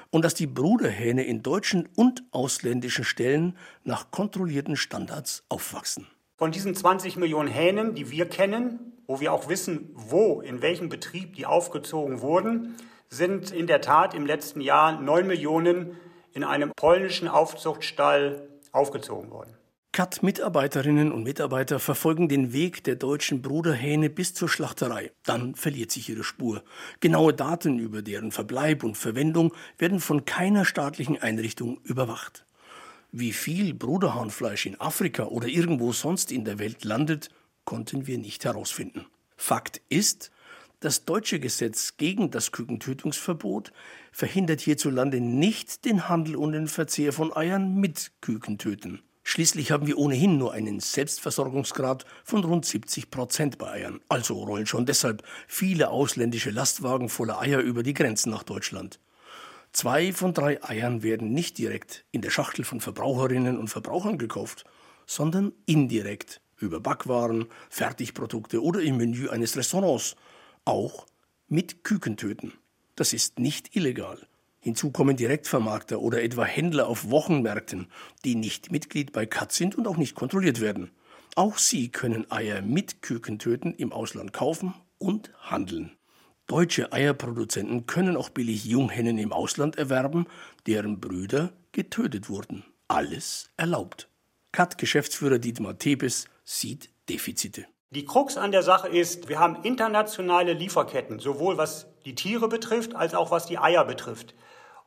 und 0.09 0.25
dass 0.25 0.33
die 0.33 0.47
Bruderhähne 0.47 1.23
in 1.23 1.43
deutschen 1.43 1.87
und 1.95 2.23
ausländischen 2.31 3.03
Ställen 3.03 3.55
nach 3.83 4.09
kontrollierten 4.09 4.75
Standards 4.75 5.43
aufwachsen. 5.49 6.07
Von 6.35 6.51
diesen 6.51 6.75
20 6.75 7.17
Millionen 7.17 7.49
Hähnen, 7.49 7.93
die 7.95 8.09
wir 8.09 8.27
kennen, 8.27 8.93
wo 9.05 9.19
wir 9.19 9.33
auch 9.33 9.49
wissen, 9.49 9.91
wo, 9.93 10.41
in 10.41 10.61
welchem 10.61 10.89
Betrieb 10.89 11.35
die 11.35 11.45
aufgezogen 11.45 12.21
wurden, 12.21 12.75
sind 13.09 13.51
in 13.51 13.67
der 13.67 13.81
Tat 13.81 14.13
im 14.13 14.25
letzten 14.25 14.61
Jahr 14.61 14.99
9 14.99 15.27
Millionen 15.27 15.97
in 16.33 16.43
einem 16.43 16.71
polnischen 16.75 17.27
Aufzuchtstall 17.27 18.47
aufgezogen 18.71 19.29
worden. 19.29 19.55
CAT-Mitarbeiterinnen 19.91 21.11
und 21.11 21.21
Mitarbeiter 21.21 21.77
verfolgen 21.77 22.27
den 22.27 22.51
Weg 22.51 22.83
der 22.83 22.95
deutschen 22.95 23.43
Bruderhähne 23.43 24.09
bis 24.09 24.33
zur 24.33 24.49
Schlachterei. 24.49 25.11
Dann 25.23 25.53
verliert 25.53 25.91
sich 25.91 26.09
ihre 26.09 26.23
Spur. 26.23 26.63
Genaue 26.99 27.31
Daten 27.31 27.77
über 27.77 28.01
deren 28.01 28.31
Verbleib 28.31 28.83
und 28.83 28.97
Verwendung 28.97 29.53
werden 29.77 29.99
von 29.99 30.25
keiner 30.25 30.65
staatlichen 30.65 31.21
Einrichtung 31.21 31.79
überwacht. 31.83 32.47
Wie 33.15 33.32
viel 33.32 33.75
Bruderhahnfleisch 33.75 34.65
in 34.65 34.82
Afrika 34.82 35.25
oder 35.25 35.48
irgendwo 35.48 35.93
sonst 35.93 36.32
in 36.32 36.46
der 36.46 36.58
Welt 36.58 36.84
landet, 36.84 37.29
konnten 37.63 38.08
wir 38.08 38.17
nicht 38.17 38.43
herausfinden. 38.43 39.05
Fakt 39.38 39.82
ist, 39.88 40.32
das 40.79 41.05
deutsche 41.05 41.39
Gesetz 41.39 41.98
gegen 41.98 42.32
das 42.32 42.51
Kükentötungsverbot 42.51 43.72
verhindert 44.12 44.62
hierzulande 44.62 45.22
nicht 45.22 45.86
den 45.86 46.10
Handel 46.10 46.36
und 46.36 46.53
den 46.53 46.67
Verzehr 46.67 47.13
von 47.13 47.32
Eiern 47.32 47.75
mit 47.75 48.13
Kükentöten. 48.22 49.03
Schließlich 49.22 49.70
haben 49.70 49.86
wir 49.86 50.00
ohnehin 50.00 50.39
nur 50.39 50.53
einen 50.53 50.79
Selbstversorgungsgrad 50.79 52.05
von 52.24 52.43
rund 52.43 52.65
70 52.65 53.12
Prozent 53.12 53.60
bei 53.60 53.74
Eiern. 53.74 54.01
Also 54.10 54.41
rollen 54.41 54.65
schon 54.65 54.88
deshalb 54.88 55.22
viele 55.48 55.91
ausländische 55.91 56.50
Lastwagen 56.50 57.10
voller 57.10 57.39
Eier 57.39 57.60
über 57.60 57.84
die 57.84 57.93
Grenzen 57.93 58.32
nach 58.32 58.41
Deutschland. 58.41 59.00
Zwei 59.74 60.13
von 60.13 60.36
drei 60.36 60.63
Eiern 60.63 61.01
werden 61.01 61.34
nicht 61.34 61.58
direkt 61.58 62.06
in 62.12 62.22
der 62.22 62.30
Schachtel 62.30 62.63
von 62.63 62.80
Verbraucherinnen 62.80 63.58
und 63.58 63.70
Verbrauchern 63.70 64.20
gekauft, 64.20 64.65
sondern 65.08 65.51
indirekt 65.65 66.42
über 66.60 66.80
Backwaren, 66.80 67.48
Fertigprodukte 67.72 68.62
oder 68.62 68.82
im 68.82 68.98
Menü 68.98 69.30
eines 69.30 69.58
Restaurants, 69.58 70.15
auch 70.63 71.08
mit 71.48 71.84
Kükentöten. 71.84 72.53
Das 72.96 73.13
ist 73.13 73.39
nicht 73.39 73.75
illegal. 73.75 74.20
Hinzu 74.60 74.92
kommen 74.92 75.18
Direktvermarkter 75.18 76.00
oder 76.00 76.22
etwa 76.22 76.46
Händler 76.46 76.88
auf 76.88 77.10
Wochenmärkten, 77.10 77.88
die 78.24 78.36
nicht 78.36 78.72
Mitglied 78.72 79.12
bei 79.12 79.25
CAT 79.25 79.51
sind 79.51 79.75
und 79.75 79.88
auch 79.88 79.98
nicht 79.98 80.13
kontrolliert 80.15 80.62
werden. 80.62 80.92
Auch 81.36 81.58
sie 81.58 81.89
können 81.89 82.30
Eier 82.32 82.62
mit 82.62 83.01
Kükentöten 83.01 83.74
im 83.74 83.92
Ausland 83.92 84.34
kaufen 84.34 84.75
und 85.00 85.32
handeln. 85.42 85.98
Deutsche 86.47 86.91
Eierproduzenten 86.91 87.85
können 87.88 88.17
auch 88.17 88.29
billig 88.29 88.65
Junghennen 88.65 89.17
im 89.17 89.31
Ausland 89.31 89.77
erwerben, 89.77 90.27
deren 90.67 91.00
Brüder 91.00 91.53
getötet 91.71 92.29
wurden. 92.29 92.65
Alles 92.88 93.50
erlaubt. 93.55 94.09
CAT-Geschäftsführer 94.51 95.39
Dietmar 95.39 95.79
Tebes 95.79 96.25
sieht 96.43 96.89
Defizite. 97.09 97.65
Die 97.91 98.05
Krux 98.05 98.38
an 98.38 98.51
der 98.51 98.63
Sache 98.63 98.89
ist, 98.89 99.29
wir 99.29 99.39
haben 99.39 99.63
internationale 99.63 100.53
Lieferketten, 100.53 101.19
sowohl 101.19 101.57
was 101.57 101.88
die 102.05 102.15
Tiere 102.15 102.50
betrifft, 102.50 102.95
als 102.95 103.13
auch 103.13 103.31
was 103.31 103.45
die 103.45 103.57
Eier 103.57 103.85
betrifft. 103.85 104.35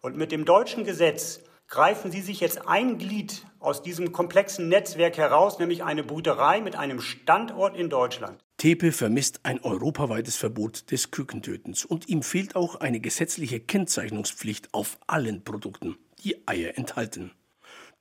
Und 0.02 0.16
mit 0.16 0.32
dem 0.32 0.44
deutschen 0.44 0.84
Gesetz 0.84 1.40
greifen 1.68 2.10
Sie 2.10 2.20
sich 2.20 2.40
jetzt 2.40 2.66
ein 2.66 2.98
Glied 2.98 3.46
aus 3.58 3.82
diesem 3.82 4.12
komplexen 4.12 4.68
Netzwerk 4.68 5.16
heraus, 5.16 5.58
nämlich 5.58 5.82
eine 5.82 6.04
Brüterei 6.04 6.60
mit 6.60 6.76
einem 6.76 7.00
Standort 7.00 7.76
in 7.76 7.90
Deutschland. 7.90 8.38
Tepe 8.56 8.92
vermisst 8.92 9.40
ein 9.42 9.60
europaweites 9.62 10.36
Verbot 10.36 10.90
des 10.90 11.10
Kükentötens 11.10 11.84
und 11.84 12.08
ihm 12.08 12.22
fehlt 12.22 12.56
auch 12.56 12.76
eine 12.76 13.00
gesetzliche 13.00 13.60
Kennzeichnungspflicht 13.60 14.72
auf 14.72 14.98
allen 15.06 15.44
Produkten, 15.44 15.98
die 16.24 16.46
Eier 16.48 16.78
enthalten. 16.78 17.32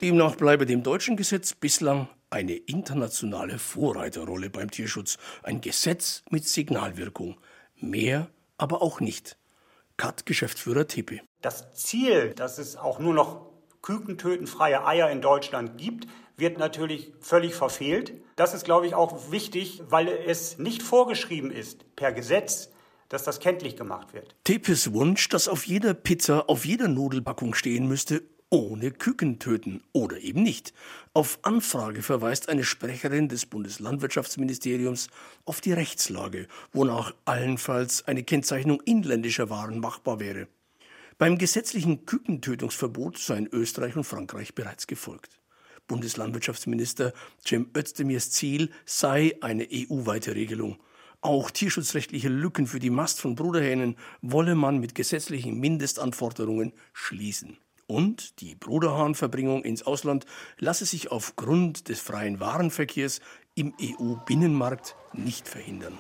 Demnach 0.01 0.35
bleibe 0.35 0.65
dem 0.65 0.83
deutschen 0.83 1.17
Gesetz 1.17 1.53
bislang 1.53 2.07
eine 2.29 2.55
internationale 2.55 3.59
Vorreiterrolle 3.59 4.49
beim 4.49 4.69
Tierschutz, 4.69 5.17
ein 5.43 5.61
Gesetz 5.61 6.23
mit 6.29 6.47
Signalwirkung, 6.47 7.37
mehr 7.75 8.29
aber 8.57 8.81
auch 8.81 8.99
nicht. 8.99 9.37
Cut-Geschäftsführer 9.97 10.87
Tepe. 10.87 11.21
Das 11.41 11.73
Ziel, 11.73 12.33
dass 12.33 12.57
es 12.57 12.75
auch 12.75 12.99
nur 12.99 13.13
noch 13.13 13.54
kükentötenfreie 13.85 14.85
Eier 14.85 15.09
in 15.11 15.21
Deutschland 15.21 15.77
gibt, 15.77 16.07
wird 16.37 16.57
natürlich 16.57 17.13
völlig 17.21 17.53
verfehlt. 17.53 18.13
Das 18.35 18.53
ist, 18.53 18.65
glaube 18.65 18.87
ich, 18.87 18.95
auch 18.95 19.31
wichtig, 19.31 19.83
weil 19.87 20.07
es 20.07 20.57
nicht 20.57 20.81
vorgeschrieben 20.81 21.51
ist 21.51 21.95
per 21.95 22.11
Gesetz, 22.11 22.69
dass 23.09 23.23
das 23.23 23.39
kenntlich 23.39 23.77
gemacht 23.77 24.13
wird. 24.13 24.35
Tepes 24.43 24.91
Wunsch, 24.91 25.29
dass 25.29 25.47
auf 25.47 25.65
jeder 25.67 25.93
Pizza, 25.93 26.49
auf 26.49 26.65
jeder 26.65 26.87
Nudelpackung 26.87 27.53
stehen 27.53 27.87
müsste, 27.87 28.23
ohne 28.49 28.89
Küken 28.91 29.37
töten 29.37 29.83
oder 29.93 30.17
eben 30.17 30.41
nicht. 30.41 30.73
Auf 31.13 31.37
Anfrage 31.43 32.01
verweist 32.01 32.49
eine 32.49 32.63
Sprecherin 32.63 33.29
des 33.29 33.45
Bundeslandwirtschaftsministeriums 33.45 35.09
auf 35.45 35.61
die 35.61 35.73
Rechtslage, 35.73 36.47
wonach 36.73 37.13
allenfalls 37.25 38.07
eine 38.07 38.23
Kennzeichnung 38.23 38.81
inländischer 38.81 39.49
Waren 39.49 39.79
machbar 39.79 40.19
wäre. 40.19 40.47
Beim 41.17 41.37
gesetzlichen 41.37 42.05
Kükentötungsverbot 42.05 43.17
seien 43.17 43.47
Österreich 43.47 43.95
und 43.95 44.03
Frankreich 44.03 44.53
bereits 44.53 44.85
gefolgt. 44.85 45.39
Bundeslandwirtschaftsminister 45.87 47.13
Cem 47.45 47.69
Özdemirs 47.73 48.31
Ziel 48.31 48.69
sei 48.85 49.37
eine 49.39 49.65
EU-weite 49.71 50.35
Regelung. 50.35 50.77
Auch 51.21 51.51
tierschutzrechtliche 51.51 52.27
Lücken 52.27 52.67
für 52.67 52.79
die 52.79 52.89
Mast 52.89 53.21
von 53.21 53.35
Bruderhähnen 53.35 53.95
wolle 54.21 54.55
man 54.55 54.79
mit 54.79 54.93
gesetzlichen 54.93 55.57
Mindestanforderungen 55.57 56.73
schließen. 56.91 57.57
Und 57.87 58.41
die 58.41 58.55
Bruderhahnverbringung 58.55 59.63
ins 59.63 59.83
Ausland 59.83 60.25
lasse 60.57 60.85
sich 60.85 61.11
aufgrund 61.11 61.87
des 61.87 62.01
freien 62.01 62.41
Warenverkehrs 62.41 63.21
im 63.53 63.73
EU-Binnenmarkt 63.79 64.97
nicht 65.13 65.47
verhindern. 65.47 65.97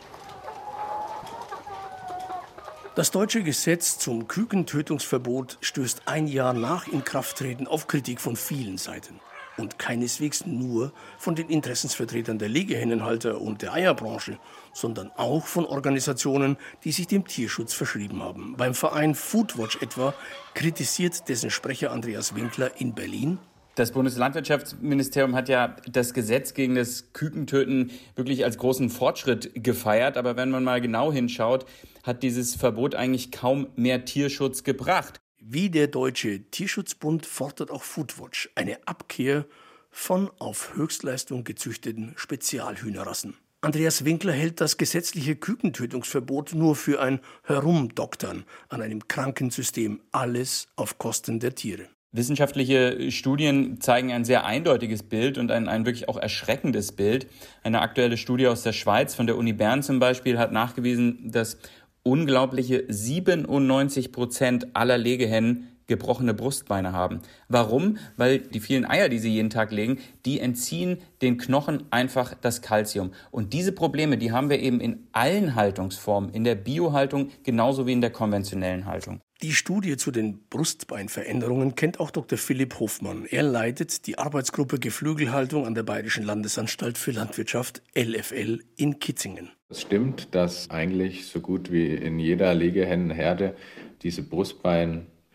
Das 2.95 3.11
deutsche 3.11 3.43
Gesetz 3.43 3.99
zum 3.99 4.29
Kükentötungsverbot 4.29 5.57
stößt 5.59 6.03
ein 6.05 6.27
Jahr 6.27 6.53
nach 6.53 6.87
Inkrafttreten 6.87 7.67
auf 7.67 7.87
Kritik 7.87 8.21
von 8.21 8.37
vielen 8.37 8.77
Seiten. 8.77 9.19
Und 9.57 9.77
keineswegs 9.77 10.45
nur 10.45 10.93
von 11.17 11.35
den 11.35 11.49
Interessensvertretern 11.49 12.39
der 12.39 12.47
Legehennenhalter 12.47 13.41
und 13.41 13.61
der 13.63 13.73
Eierbranche, 13.73 14.39
sondern 14.71 15.11
auch 15.17 15.45
von 15.45 15.65
Organisationen, 15.65 16.55
die 16.85 16.93
sich 16.93 17.07
dem 17.07 17.27
Tierschutz 17.27 17.73
verschrieben 17.73 18.23
haben. 18.23 18.55
Beim 18.55 18.73
Verein 18.73 19.13
Foodwatch 19.13 19.81
etwa 19.81 20.13
kritisiert 20.53 21.27
dessen 21.27 21.49
Sprecher 21.49 21.91
Andreas 21.91 22.33
Winkler 22.33 22.79
in 22.79 22.93
Berlin 22.95 23.39
das 23.75 23.91
Bundeslandwirtschaftsministerium 23.91 25.35
hat 25.35 25.49
ja 25.49 25.75
das 25.87 26.13
Gesetz 26.13 26.53
gegen 26.53 26.75
das 26.75 27.11
Kükentöten 27.13 27.91
wirklich 28.15 28.45
als 28.45 28.57
großen 28.57 28.89
Fortschritt 28.89 29.51
gefeiert. 29.53 30.17
Aber 30.17 30.37
wenn 30.37 30.49
man 30.49 30.63
mal 30.63 30.81
genau 30.81 31.11
hinschaut, 31.11 31.65
hat 32.03 32.23
dieses 32.23 32.55
Verbot 32.55 32.95
eigentlich 32.95 33.31
kaum 33.31 33.67
mehr 33.75 34.05
Tierschutz 34.05 34.63
gebracht. 34.63 35.19
Wie 35.37 35.69
der 35.69 35.87
Deutsche 35.87 36.49
Tierschutzbund 36.49 37.25
fordert 37.25 37.69
auch 37.69 37.83
Foodwatch 37.83 38.49
eine 38.55 38.87
Abkehr 38.87 39.45
von 39.91 40.31
auf 40.39 40.75
Höchstleistung 40.75 41.43
gezüchteten 41.43 42.13
Spezialhühnerrassen. 42.15 43.35
Andreas 43.61 44.05
Winkler 44.05 44.33
hält 44.33 44.61
das 44.61 44.77
gesetzliche 44.77 45.35
Kükentötungsverbot 45.35 46.53
nur 46.53 46.75
für 46.75 47.01
ein 47.01 47.19
Herumdoktern 47.43 48.45
an 48.69 48.81
einem 48.81 49.07
kranken 49.07 49.49
System, 49.49 50.01
alles 50.11 50.67
auf 50.75 50.97
Kosten 50.97 51.39
der 51.39 51.55
Tiere. 51.55 51.87
Wissenschaftliche 52.15 53.11
Studien 53.11 53.81
zeigen 53.81 54.11
ein 54.11 54.25
sehr 54.25 54.45
eindeutiges 54.45 55.03
Bild 55.03 55.37
und 55.37 55.51
ein, 55.51 55.67
ein 55.67 55.85
wirklich 55.85 56.07
auch 56.07 56.17
erschreckendes 56.17 56.93
Bild. 56.93 57.27
Eine 57.63 57.81
aktuelle 57.81 58.17
Studie 58.17 58.47
aus 58.47 58.63
der 58.63 58.73
Schweiz 58.73 59.15
von 59.15 59.27
der 59.27 59.37
Uni 59.37 59.53
Bern 59.53 59.83
zum 59.83 59.99
Beispiel 59.99 60.37
hat 60.37 60.51
nachgewiesen, 60.51 61.31
dass 61.31 61.57
unglaubliche 62.03 62.85
97 62.87 64.11
Prozent 64.11 64.67
aller 64.75 64.97
Legehennen 64.97 65.74
gebrochene 65.87 66.33
Brustbeine 66.33 66.93
haben. 66.93 67.21
Warum? 67.47 67.97
Weil 68.17 68.39
die 68.39 68.59
vielen 68.59 68.85
Eier, 68.85 69.09
die 69.09 69.19
sie 69.19 69.31
jeden 69.31 69.49
Tag 69.49 69.71
legen, 69.71 69.99
die 70.25 70.39
entziehen 70.39 70.97
den 71.21 71.37
Knochen 71.37 71.83
einfach 71.91 72.33
das 72.39 72.61
Kalzium. 72.61 73.11
Und 73.31 73.53
diese 73.53 73.71
Probleme, 73.71 74.17
die 74.17 74.31
haben 74.31 74.49
wir 74.49 74.59
eben 74.59 74.79
in 74.79 75.07
allen 75.11 75.55
Haltungsformen, 75.55 76.31
in 76.31 76.43
der 76.43 76.55
Biohaltung 76.55 77.29
genauso 77.43 77.87
wie 77.87 77.93
in 77.93 78.01
der 78.01 78.11
konventionellen 78.11 78.85
Haltung. 78.85 79.21
Die 79.41 79.51
Studie 79.51 79.97
zu 79.97 80.11
den 80.11 80.47
Brustbeinveränderungen 80.49 81.75
kennt 81.75 81.99
auch 81.99 82.09
Dr. 82.09 82.37
Philipp 82.37 82.79
Hofmann. 82.79 83.25
Er 83.29 83.43
leitet 83.43 84.07
die 84.07 84.17
Arbeitsgruppe 84.17 84.79
Geflügelhaltung 84.79 85.65
an 85.65 85.75
der 85.75 85.83
Bayerischen 85.83 86.23
Landesanstalt 86.23 86.97
für 86.97 87.11
Landwirtschaft 87.11 87.83
LFL 87.93 88.61
in 88.77 88.99
Kitzingen. 88.99 89.51
Es 89.67 89.81
stimmt, 89.81 90.33
dass 90.33 90.69
eigentlich 90.69 91.27
so 91.27 91.41
gut 91.41 91.69
wie 91.69 91.87
in 91.87 92.17
jeder 92.17 92.53
Legehennenherde 92.53 93.55
diese 94.03 94.23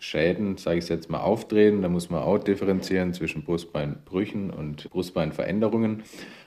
Brustbeinschäden, 0.01 0.57
sage 0.57 0.79
ich 0.79 0.85
es 0.85 0.89
jetzt 0.89 1.11
mal, 1.11 1.21
auftreten. 1.21 1.83
Da 1.83 1.89
muss 1.89 2.11
man 2.11 2.23
auch 2.23 2.39
differenzieren 2.39 3.13
zwischen 3.13 3.45
Brustbeinbrüchen 3.45 4.51
und 4.51 4.91
Brustbeinveränderungen. 4.91 6.03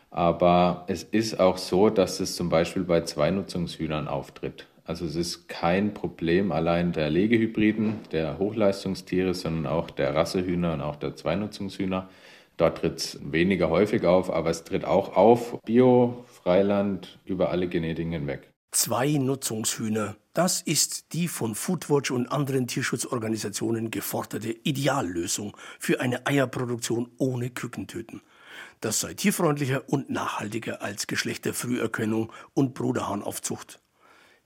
Aber 0.10 0.86
es 0.88 1.04
ist 1.04 1.40
auch 1.40 1.58
so, 1.58 1.90
dass 1.90 2.20
es 2.20 2.36
zum 2.36 2.50
Beispiel 2.50 2.84
bei 2.84 3.02
Zweinutzungshühnern 3.02 4.08
auftritt. 4.08 4.68
Also 4.86 5.06
es 5.06 5.16
ist 5.16 5.48
kein 5.48 5.94
Problem 5.94 6.52
allein 6.52 6.92
der 6.92 7.10
Legehybriden, 7.10 8.02
der 8.12 8.38
Hochleistungstiere, 8.38 9.34
sondern 9.34 9.72
auch 9.72 9.90
der 9.90 10.14
Rassehühner 10.14 10.74
und 10.74 10.82
auch 10.82 10.98
der 10.98 11.16
Zweinutzungshühner. 11.16 12.10
Dort 12.58 12.80
tritt 12.80 12.98
es 12.98 13.20
weniger 13.32 13.70
häufig 13.70 14.06
auf, 14.06 14.32
aber 14.32 14.50
es 14.50 14.64
tritt 14.64 14.86
auch 14.86 15.16
auf. 15.16 15.60
Bio, 15.66 16.26
Freiland, 16.28 17.18
über 17.26 17.50
alle 17.50 17.68
Genetiken 17.68 18.12
hinweg. 18.12 18.53
Zwei-Nutzungshühner. 18.74 20.18
Das 20.34 20.62
ist 20.62 21.14
die 21.14 21.28
von 21.28 21.54
Foodwatch 21.54 22.10
und 22.10 22.28
anderen 22.28 22.68
Tierschutzorganisationen 22.68 23.92
geforderte 23.92 24.50
Ideallösung 24.50 25.56
für 25.80 26.02
eine 26.02 26.26
Eierproduktion 26.26 27.12
ohne 27.18 27.52
Kükentöten. 27.52 28.22
Das 28.82 29.00
sei 29.00 29.14
tierfreundlicher 29.14 29.88
und 29.88 30.10
nachhaltiger 30.10 30.82
als 30.82 31.06
Geschlechterfrüherkennung 31.06 32.34
und 32.56 32.74
Bruderhahnaufzucht. 32.74 33.80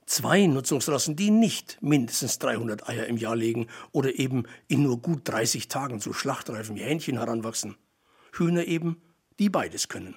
Zwei 0.04 0.46
Nutzungsrassen, 0.46 1.16
die 1.16 1.30
nicht 1.30 1.78
mindestens 1.80 2.38
300 2.38 2.88
Eier 2.88 3.06
im 3.06 3.16
Jahr 3.16 3.36
legen 3.36 3.66
oder 3.92 4.18
eben 4.18 4.44
in 4.66 4.82
nur 4.82 5.00
gut 5.00 5.22
30 5.24 5.68
Tagen 5.68 6.00
zu 6.00 6.12
Schlachtreifen 6.12 6.76
wie 6.76 6.82
Hähnchen 6.82 7.18
heranwachsen. 7.18 7.76
Hühner 8.32 8.66
eben, 8.66 9.00
die 9.38 9.48
beides 9.48 9.88
können. 9.88 10.16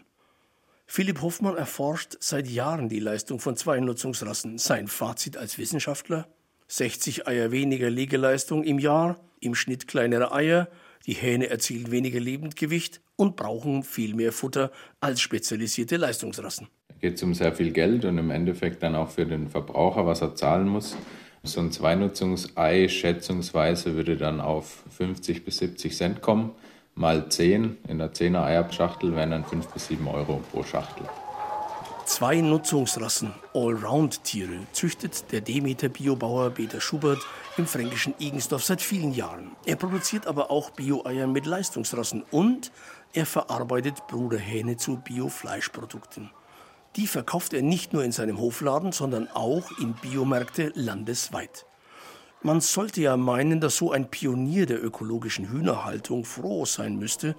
Philipp 0.94 1.22
Hoffmann 1.22 1.56
erforscht 1.56 2.18
seit 2.20 2.50
Jahren 2.50 2.90
die 2.90 3.00
Leistung 3.00 3.40
von 3.40 3.56
zwei 3.56 3.80
Nutzungsrassen. 3.80 4.58
Sein 4.58 4.90
Fazit 4.90 5.38
als 5.38 5.58
Wissenschaftler? 5.58 6.28
60 6.68 7.30
Eier 7.30 7.50
weniger 7.52 7.90
Legeleistung 7.90 8.66
im 8.66 8.78
Jahr, 8.78 9.18
im 9.40 9.56
Schnitt 9.56 9.88
kleinere 9.88 10.34
Eier, 10.34 10.68
die 11.06 11.14
Hähne 11.14 11.50
erzielen 11.50 11.92
weniger 11.92 12.20
Lebendgewicht 12.20 13.00
und 13.16 13.38
brauchen 13.38 13.84
viel 13.84 14.16
mehr 14.16 14.34
Futter 14.34 14.70
als 15.00 15.22
spezialisierte 15.22 15.96
Leistungsrassen 15.96 16.68
geht 17.00 17.16
es 17.16 17.24
um 17.24 17.34
sehr 17.34 17.52
viel 17.52 17.72
Geld 17.72 18.06
und 18.06 18.20
im 18.20 18.30
Endeffekt 18.30 18.84
dann 18.84 18.94
auch 18.94 19.10
für 19.10 19.26
den 19.26 19.48
Verbraucher, 19.48 20.06
was 20.06 20.22
er 20.22 20.36
zahlen 20.36 20.68
muss. 20.68 20.96
So 21.42 21.60
ein 21.60 21.72
Zweinutzungsei 21.72 22.88
schätzungsweise 22.88 23.96
würde 23.96 24.18
dann 24.18 24.40
auf 24.40 24.84
50 24.96 25.44
bis 25.44 25.58
70 25.58 25.98
Cent 25.98 26.22
kommen, 26.22 26.52
mal 26.96 27.30
10. 27.30 27.78
In 27.88 27.98
der 27.98 28.14
10er 28.14 28.44
Eierschachtel 28.44 29.16
wären 29.16 29.32
dann 29.32 29.46
5 29.46 29.68
bis 29.68 29.88
7 29.88 30.08
Euro 30.08 30.42
pro 30.52 30.64
Schachtel. 30.64 31.06
Zwei 32.06 32.42
Nutzungsrassen, 32.42 33.34
Allround-Tiere, 33.54 34.68
züchtet 34.74 35.32
der 35.32 35.42
Demeter 35.42 35.88
Biobauer 35.88 36.50
Peter 36.50 36.82
Schubert 36.82 37.20
im 37.58 37.66
fränkischen 37.66 38.14
Igensdorf 38.20 38.66
seit 38.66 38.82
vielen 38.82 39.14
Jahren. 39.14 39.56
Er 39.66 39.78
produziert 39.78 40.28
aber 40.28 40.52
auch 40.52 40.72
Bio-Eier 40.72 41.28
mit 41.28 41.46
Leistungsrassen 41.46 42.24
und 42.30 42.72
er 43.14 43.26
verarbeitet 43.26 44.08
Bruderhähne 44.08 44.78
zu 44.78 44.98
Bio-Fleischprodukten. 44.98 46.32
Die 46.98 47.08
verkauft 47.08 47.54
er 47.54 47.62
nicht 47.62 47.94
nur 47.94 48.04
in 48.04 48.12
seinem 48.12 48.40
Hofladen, 48.40 48.92
sondern 48.92 49.30
auch 49.34 49.72
in 49.80 49.94
Biomärkte 49.94 50.74
landesweit. 50.76 51.66
Man 52.44 52.60
sollte 52.60 53.02
ja 53.02 53.18
meinen, 53.18 53.62
dass 53.62 53.78
so 53.78 53.92
ein 53.92 54.10
Pionier 54.10 54.66
der 54.66 54.84
ökologischen 54.84 55.50
Hühnerhaltung 55.50 56.26
froh 56.26 56.66
sein 56.66 56.98
müsste 56.98 57.36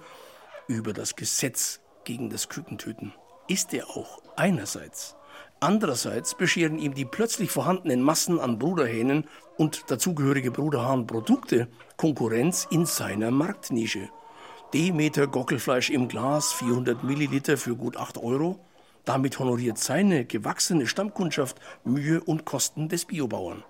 über 0.67 0.93
das 0.93 1.17
Gesetz 1.17 1.81
gegen 2.05 2.29
das 2.29 2.47
Kükentöten. 2.47 3.13
Ist 3.49 3.73
er 3.73 3.89
auch 3.89 4.21
einerseits. 4.37 5.17
Andererseits 5.59 6.35
bescheren 6.35 6.79
ihm 6.79 6.93
die 6.93 7.03
plötzlich 7.03 7.51
vorhandenen 7.51 8.01
Massen 8.01 8.39
an 8.39 8.59
Bruderhähnen 8.59 9.25
und 9.57 9.91
dazugehörige 9.91 10.51
Bruderhahnprodukte 10.51 11.67
Konkurrenz 11.97 12.65
in 12.71 12.85
seiner 12.85 13.29
Marktnische. 13.29 14.07
Demeter 14.73 15.27
Gockelfleisch 15.27 15.89
im 15.89 16.07
Glas, 16.07 16.53
400 16.53 17.03
Milliliter 17.03 17.57
für 17.57 17.75
gut 17.75 17.97
8 17.97 18.19
Euro. 18.19 18.57
Damit 19.03 19.37
honoriert 19.37 19.77
seine 19.77 20.23
gewachsene 20.23 20.87
Stammkundschaft 20.87 21.59
Mühe 21.83 22.23
und 22.23 22.45
Kosten 22.45 22.87
des 22.87 23.03
Biobauern. 23.03 23.65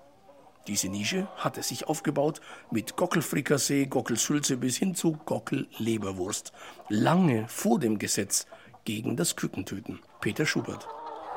Diese 0.66 0.88
Nische 0.88 1.28
hat 1.36 1.56
er 1.56 1.62
sich 1.62 1.88
aufgebaut 1.88 2.40
mit 2.70 2.96
Gockelfrikassee, 2.96 3.86
Gockelsülze 3.86 4.56
bis 4.56 4.76
hin 4.76 4.94
zu 4.94 5.18
Gockelleberwurst. 5.26 6.52
Lange 6.88 7.46
vor 7.48 7.78
dem 7.78 7.98
Gesetz 7.98 8.46
gegen 8.84 9.16
das 9.16 9.36
Kükentöten. 9.36 10.00
Peter 10.20 10.46
Schubert. 10.46 10.88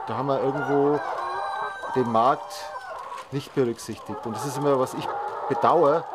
Da 0.08 0.18
haben 0.18 0.28
wir 0.28 0.42
irgendwo 0.42 1.00
den 1.96 2.12
Markt 2.12 2.54
nicht 3.32 3.54
berücksichtigt. 3.54 4.26
Und 4.26 4.36
das 4.36 4.46
ist 4.46 4.58
immer, 4.58 4.80
was 4.80 4.94
ich 4.94 5.06
bedauere, 5.50 6.06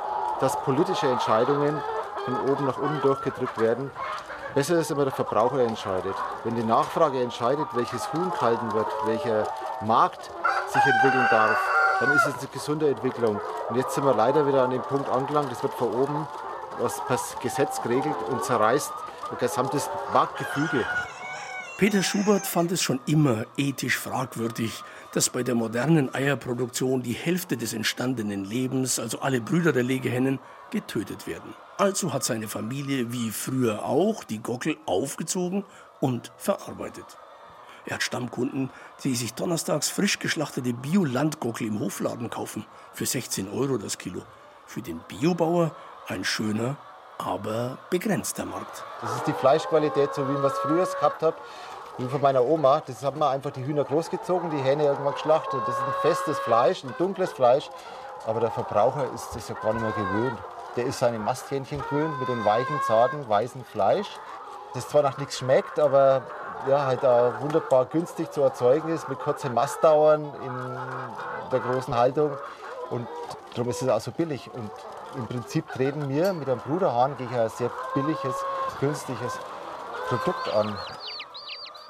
dass 0.40 0.59
politische 0.62 1.09
Entscheidungen 1.09 1.81
von 2.25 2.51
oben 2.51 2.64
nach 2.64 2.79
unten 2.79 3.01
durchgedrückt 3.03 3.59
werden 3.61 3.90
Besser 4.55 4.79
ist 4.79 4.90
immer 4.90 5.05
der 5.05 5.14
Verbraucher 5.14 5.61
entscheidet. 5.61 6.14
Wenn 6.44 6.55
die 6.55 6.62
Nachfrage 6.62 7.22
entscheidet, 7.22 7.66
welches 7.72 8.12
Huhn 8.12 8.31
gehalten 8.31 8.70
wird, 8.75 8.87
welcher 9.07 9.46
Markt 9.81 10.31
sich 10.68 10.83
entwickeln 10.85 11.27
darf, 11.31 11.59
dann 12.03 12.17
ist 12.17 12.27
es 12.27 12.38
eine 12.38 12.49
gesunde 12.53 12.88
Entwicklung. 12.88 13.41
Und 13.69 13.77
jetzt 13.77 13.95
sind 13.95 14.05
wir 14.05 14.15
leider 14.15 14.47
wieder 14.47 14.65
an 14.65 14.71
dem 14.71 14.83
Punkt 14.83 15.09
angelangt, 15.09 15.53
das 15.53 15.62
wird 15.62 15.75
von 15.75 15.93
oben 15.95 16.27
was 16.79 17.05
per 17.07 17.19
Gesetz 17.43 17.81
geregelt 17.83 18.17
und 18.29 18.43
zerreißt 18.45 18.91
ein 19.31 19.38
gesamtes 19.38 19.88
Marktgefüge. 20.12 20.85
Peter 21.79 22.03
Schubert 22.03 22.47
fand 22.47 22.73
es 22.73 22.83
schon 22.83 22.99
immer 23.07 23.45
ethisch 23.57 23.99
fragwürdig, 23.99 24.83
dass 25.12 25.31
bei 25.31 25.43
der 25.43 25.55
modernen 25.55 26.15
Eierproduktion 26.15 27.03
die 27.03 27.12
Hälfte 27.12 27.57
des 27.57 27.73
entstandenen 27.73 28.45
Lebens, 28.45 28.99
also 28.99 29.21
alle 29.21 29.41
Brüder 29.41 29.73
der 29.73 29.83
Legehennen, 29.83 30.38
getötet 30.71 31.27
werden. 31.27 31.55
Also 31.77 32.12
hat 32.12 32.25
seine 32.25 32.49
Familie 32.49 33.12
wie 33.12 33.31
früher 33.31 33.85
auch 33.85 34.25
die 34.25 34.38
Gockel 34.38 34.77
aufgezogen 34.87 35.65
und 36.01 36.33
verarbeitet. 36.37 37.19
Er 37.85 37.95
hat 37.95 38.03
Stammkunden, 38.03 38.71
die 39.03 39.14
sich 39.14 39.35
donnerstags 39.35 39.88
frisch 39.88 40.18
geschlachtete 40.18 40.73
Bio-Landgockel 40.73 41.66
im 41.66 41.81
Hofladen 41.81 42.31
kaufen, 42.31 42.64
für 42.92 43.07
16 43.07 43.51
Euro 43.51 43.77
das 43.77 43.99
Kilo. 43.99 44.23
Für 44.66 44.83
den 44.83 45.01
Biobauer 45.09 45.73
ein 46.07 46.25
schöner, 46.25 46.77
aber 47.18 47.79
begrenzter 47.90 48.45
Markt. 48.45 48.85
Das 49.01 49.16
ist 49.16 49.27
die 49.27 49.33
Fleischqualität, 49.33 50.14
so 50.14 50.29
wie 50.29 50.33
man 50.33 50.45
es 50.45 50.59
früher 50.59 50.87
gehabt 50.87 51.23
hat. 51.23 51.35
wie 51.99 52.09
von 52.09 52.21
meiner 52.21 52.45
Oma. 52.45 52.83
Das 52.87 53.03
haben 53.03 53.18
wir 53.18 53.29
einfach 53.29 53.51
die 53.51 53.64
Hühner 53.64 53.85
großgezogen, 53.85 54.51
die 54.51 54.62
Hähne 54.62 54.85
irgendwann 54.85 55.14
geschlachtet. 55.14 55.61
Das 55.66 55.77
ist 55.77 55.83
ein 55.83 55.95
festes 56.01 56.38
Fleisch, 56.38 56.85
ein 56.85 56.95
dunkles 56.99 57.33
Fleisch. 57.33 57.68
Aber 58.27 58.40
der 58.40 58.51
Verbraucher 58.51 59.12
ist 59.12 59.29
das 59.35 59.49
ja 59.49 59.55
gar 59.57 59.73
nicht 59.73 59.83
mehr 59.83 59.92
gewöhnt. 59.92 60.38
Der 60.77 60.87
ist 60.87 61.01
seine 61.01 61.18
Masthähnchen 61.18 61.83
gewöhnt 61.90 62.18
mit 62.18 62.29
dem 62.29 62.45
weichen, 62.45 62.81
zarten, 62.87 63.29
weißen 63.29 63.64
Fleisch. 63.64 64.09
Das 64.75 64.88
zwar 64.88 65.03
nach 65.03 65.18
nichts 65.18 65.38
schmeckt, 65.38 65.79
aber 65.79 66.23
ja, 66.68 66.87
halt 66.87 67.05
auch 67.05 67.40
wunderbar 67.40 67.87
günstig 67.87 68.31
zu 68.33 68.42
erzeugen 68.42 68.88
ist, 68.88 69.09
mit 69.09 69.18
kurzen 69.18 69.55
Mastdauern 69.55 70.25
in 70.25 70.79
der 71.51 71.61
großen 71.61 71.94
Haltung. 71.94 72.33
Und 72.90 73.07
darum 73.55 73.70
ist 73.70 73.83
es 73.83 73.88
auch 73.88 74.01
so 74.01 74.11
billig. 74.11 74.51
Und 74.53 74.70
im 75.16 75.27
Prinzip 75.27 75.68
treten 75.68 76.09
wir 76.09 76.33
mit 76.33 76.48
einem 76.48 76.61
Bruderhahn 76.61 77.16
gegen 77.16 77.35
ein 77.35 77.48
sehr 77.51 77.70
billiges, 77.94 78.35
günstiges 78.81 79.38
Produkt 80.09 80.53
an. 80.55 80.77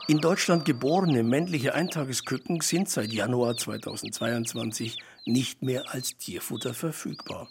In 0.08 0.18
Deutschland 0.18 0.64
geborene 0.64 1.22
männliche 1.22 1.74
Eintagesküken 1.74 2.60
sind 2.60 2.88
seit 2.88 3.12
Januar 3.12 3.56
2022 3.56 4.98
nicht 5.24 5.62
mehr 5.62 5.84
als 5.90 6.16
Tierfutter 6.16 6.74
verfügbar. 6.74 7.48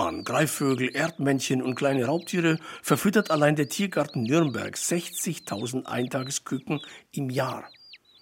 An 0.00 0.22
Greifvögel, 0.22 0.94
Erdmännchen 0.94 1.60
und 1.60 1.74
kleine 1.74 2.04
Raubtiere 2.04 2.60
verfüttert 2.82 3.32
allein 3.32 3.56
der 3.56 3.68
Tiergarten 3.68 4.22
Nürnberg 4.22 4.76
60.000 4.76 5.86
Eintagesküken 5.86 6.80
im 7.10 7.30
Jahr. 7.30 7.68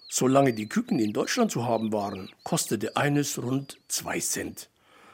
Solange 0.09 0.53
die 0.53 0.67
Küken 0.67 0.97
in 0.97 1.13
Deutschland 1.13 1.51
zu 1.51 1.65
haben 1.65 1.93
waren, 1.93 2.31
kostete 2.41 2.97
eines 2.97 3.39
rund 3.39 3.79
2 3.89 4.19
Cent. 4.21 4.69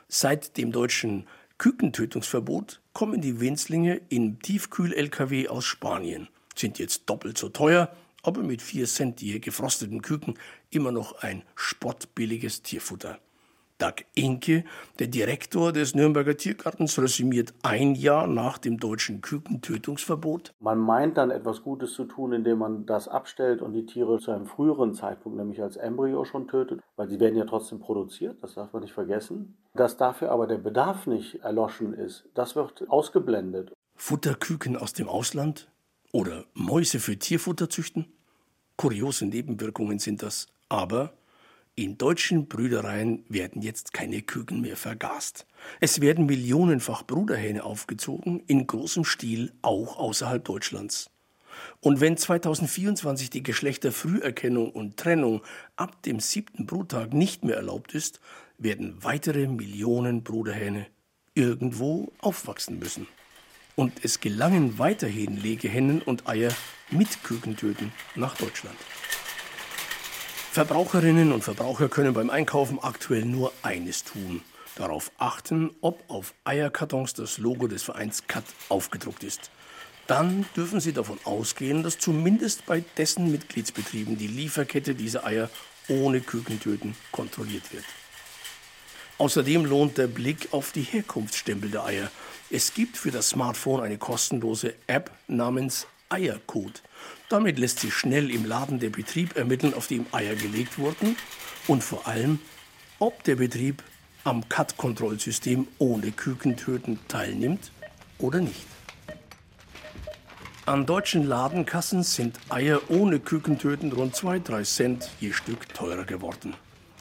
Seit 0.07 0.55
dem 0.55 0.71
deutschen 0.71 1.27
Kükentötungsverbot 1.57 2.79
kommen 2.93 3.19
die 3.19 3.41
Winzlinge 3.41 3.99
in 4.07 4.39
Tiefkühl-LKW 4.39 5.49
aus 5.49 5.65
Spanien, 5.65 6.29
sind 6.55 6.79
jetzt 6.79 7.09
doppelt 7.09 7.37
so 7.37 7.49
teuer, 7.49 7.93
aber 8.21 8.41
mit 8.41 8.61
4 8.61 8.85
Cent 8.85 9.19
die 9.19 9.41
gefrosteten 9.41 10.01
Küken 10.01 10.39
immer 10.69 10.93
noch 10.93 11.23
ein 11.23 11.43
spottbilliges 11.55 12.61
Tierfutter. 12.61 13.19
Dag 13.83 14.05
Inke, 14.15 14.63
der 14.99 15.07
Direktor 15.07 15.73
des 15.73 15.93
Nürnberger 15.93 16.37
Tiergartens, 16.37 16.97
resümiert 16.97 17.53
ein 17.63 17.95
Jahr 17.95 18.27
nach 18.27 18.57
dem 18.57 18.77
deutschen 18.77 19.19
Kükentötungsverbot. 19.19 20.53
Man 20.61 20.79
meint 20.79 21.17
dann 21.17 21.31
etwas 21.31 21.63
Gutes 21.63 21.91
zu 21.91 22.05
tun, 22.05 22.31
indem 22.31 22.59
man 22.59 22.85
das 22.85 23.09
abstellt 23.09 23.61
und 23.61 23.73
die 23.73 23.85
Tiere 23.85 24.19
zu 24.19 24.31
einem 24.31 24.45
früheren 24.45 24.93
Zeitpunkt, 24.93 25.37
nämlich 25.37 25.61
als 25.61 25.75
Embryo 25.75 26.23
schon 26.23 26.47
tötet, 26.47 26.79
weil 26.95 27.09
sie 27.09 27.19
werden 27.19 27.35
ja 27.37 27.43
trotzdem 27.43 27.81
produziert, 27.81 28.41
das 28.41 28.53
darf 28.53 28.71
man 28.71 28.83
nicht 28.83 28.93
vergessen. 28.93 29.57
Dass 29.73 29.97
dafür 29.97 30.31
aber 30.31 30.47
der 30.47 30.59
Bedarf 30.59 31.05
nicht 31.05 31.41
erloschen 31.43 31.93
ist, 31.93 32.29
das 32.35 32.55
wird 32.55 32.89
ausgeblendet. 32.89 33.73
Futterküken 33.97 34.77
aus 34.77 34.93
dem 34.93 35.09
Ausland 35.09 35.69
oder 36.13 36.45
Mäuse 36.53 37.01
für 37.01 37.19
Tierfutter 37.19 37.69
züchten? 37.69 38.13
Kuriose 38.77 39.25
Nebenwirkungen 39.25 39.99
sind 39.99 40.23
das, 40.23 40.47
aber 40.69 41.11
in 41.75 41.97
deutschen 41.97 42.47
Brüdereien 42.47 43.25
werden 43.29 43.61
jetzt 43.61 43.93
keine 43.93 44.21
Küken 44.21 44.61
mehr 44.61 44.77
vergast. 44.77 45.47
Es 45.79 46.01
werden 46.01 46.27
millionenfach 46.27 47.03
Bruderhähne 47.03 47.63
aufgezogen, 47.63 48.43
in 48.45 48.67
großem 48.67 49.05
Stil 49.05 49.51
auch 49.63 49.97
außerhalb 49.97 50.43
Deutschlands. 50.43 51.09
Und 51.81 51.99
wenn 51.99 52.17
2024 52.17 53.29
die 53.29 53.43
Geschlechterfrüherkennung 53.43 54.71
und 54.71 54.97
Trennung 54.97 55.41
ab 55.75 56.01
dem 56.03 56.19
siebten 56.19 56.65
Bruttag 56.65 57.13
nicht 57.13 57.43
mehr 57.43 57.55
erlaubt 57.55 57.93
ist, 57.93 58.19
werden 58.57 59.03
weitere 59.03 59.47
Millionen 59.47 60.23
Bruderhähne 60.23 60.87
irgendwo 61.33 62.11
aufwachsen 62.19 62.79
müssen. 62.79 63.07
Und 63.75 64.03
es 64.03 64.19
gelangen 64.19 64.77
weiterhin 64.77 65.37
Legehennen 65.37 66.01
und 66.01 66.27
Eier 66.27 66.51
mit 66.91 67.23
Kükentöten 67.23 67.91
nach 68.15 68.37
Deutschland. 68.37 68.77
Verbraucherinnen 70.53 71.31
und 71.31 71.43
Verbraucher 71.43 71.89
können 71.89 72.13
beim 72.13 72.29
Einkaufen 72.29 72.77
aktuell 72.79 73.25
nur 73.25 73.51
eines 73.63 74.03
tun. 74.03 74.43
Darauf 74.75 75.09
achten, 75.17 75.71
ob 75.81 76.07
auf 76.11 76.35
Eierkartons 76.43 77.15
das 77.15 77.39
Logo 77.39 77.65
des 77.65 77.81
Vereins 77.81 78.27
CAT 78.27 78.43
aufgedruckt 78.69 79.23
ist. 79.23 79.49
Dann 80.05 80.45
dürfen 80.55 80.79
Sie 80.79 80.93
davon 80.93 81.17
ausgehen, 81.23 81.81
dass 81.81 81.97
zumindest 81.97 82.67
bei 82.67 82.83
dessen 82.97 83.31
Mitgliedsbetrieben 83.31 84.15
die 84.15 84.27
Lieferkette 84.27 84.93
dieser 84.93 85.25
Eier 85.25 85.49
ohne 85.87 86.21
Kükentöten 86.21 86.95
kontrolliert 87.11 87.73
wird. 87.73 87.85
Außerdem 89.17 89.65
lohnt 89.65 89.97
der 89.97 90.05
Blick 90.05 90.49
auf 90.51 90.71
die 90.71 90.83
Herkunftsstempel 90.83 91.71
der 91.71 91.85
Eier. 91.85 92.11
Es 92.51 92.75
gibt 92.75 92.97
für 92.97 93.09
das 93.09 93.29
Smartphone 93.29 93.81
eine 93.81 93.97
kostenlose 93.97 94.75
App 94.85 95.09
namens 95.27 95.87
Eiercode. 96.13 96.81
Damit 97.29 97.57
lässt 97.57 97.79
sich 97.79 97.93
schnell 97.93 98.29
im 98.29 98.45
Laden 98.45 98.79
der 98.79 98.91
Betrieb 98.91 99.35
ermitteln, 99.35 99.73
auf 99.73 99.87
dem 99.87 100.05
Eier 100.11 100.35
gelegt 100.35 100.77
wurden 100.77 101.15
und 101.67 101.83
vor 101.83 102.07
allem, 102.07 102.39
ob 102.99 103.23
der 103.23 103.35
Betrieb 103.35 103.83
am 104.23 104.47
Cut-Kontrollsystem 104.47 105.67
ohne 105.79 106.11
Kükentöten 106.11 106.99
teilnimmt 107.07 107.71
oder 108.19 108.39
nicht. 108.39 108.67
An 110.65 110.85
deutschen 110.85 111.25
Ladenkassen 111.25 112.03
sind 112.03 112.39
Eier 112.47 112.79
ohne 112.89 113.19
Kükentöten 113.19 113.91
rund 113.91 114.15
2-3 114.15 114.63
Cent 114.63 115.09
je 115.19 115.33
Stück 115.33 115.73
teurer 115.73 116.05
geworden. 116.05 116.53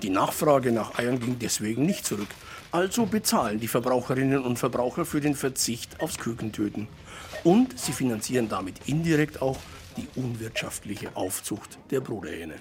Die 0.03 0.11
Nachfrage 0.11 0.73
nach 0.73 0.99
Eiern 0.99 1.21
ging 1.21 1.39
deswegen 1.39 1.87
nicht 1.87 2.05
zurück. 2.05 2.27
Also 2.73 3.07
bezahlen 3.07 3.61
die 3.61 3.69
Verbraucherinnen 3.69 4.43
und 4.43 4.59
Verbraucher 4.59 5.05
für 5.05 5.21
den 5.21 5.37
Verzicht 5.37 6.01
aufs 6.01 6.19
Kükentöten. 6.19 6.89
Und 7.45 7.79
sie 7.79 7.93
finanzieren 7.93 8.49
damit 8.49 8.77
indirekt 8.87 9.43
auch 9.43 9.59
die 9.97 10.09
unwirtschaftliche 10.15 11.17
Aufzucht 11.17 11.79
der 11.91 12.01
Bruderhähne. 12.01 12.55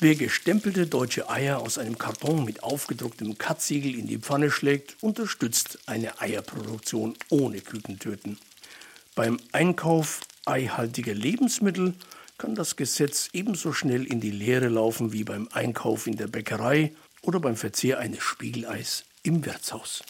Wer 0.00 0.16
gestempelte 0.16 0.86
deutsche 0.86 1.30
Eier 1.30 1.60
aus 1.60 1.78
einem 1.78 1.96
Karton 1.96 2.44
mit 2.44 2.62
aufgedrucktem 2.62 3.38
Katzsiegel 3.38 3.94
in 3.94 4.06
die 4.06 4.18
Pfanne 4.18 4.50
schlägt, 4.50 4.96
unterstützt 5.02 5.78
eine 5.86 6.20
Eierproduktion 6.20 7.14
ohne 7.30 7.60
Kükentöten. 7.60 8.38
Beim 9.14 9.38
Einkauf 9.52 10.20
eihaltiger 10.44 11.14
Lebensmittel 11.14 11.94
kann 12.36 12.54
das 12.54 12.76
Gesetz 12.76 13.30
ebenso 13.32 13.72
schnell 13.72 14.04
in 14.04 14.20
die 14.20 14.32
Leere 14.32 14.68
laufen 14.68 15.12
wie 15.12 15.24
beim 15.24 15.48
Einkauf 15.52 16.06
in 16.06 16.16
der 16.16 16.26
Bäckerei 16.26 16.92
oder 17.22 17.40
beim 17.40 17.56
Verzehr 17.56 17.98
eines 17.98 18.22
Spiegeleis 18.22 19.04
im 19.22 19.46
Wirtshaus. 19.46 20.02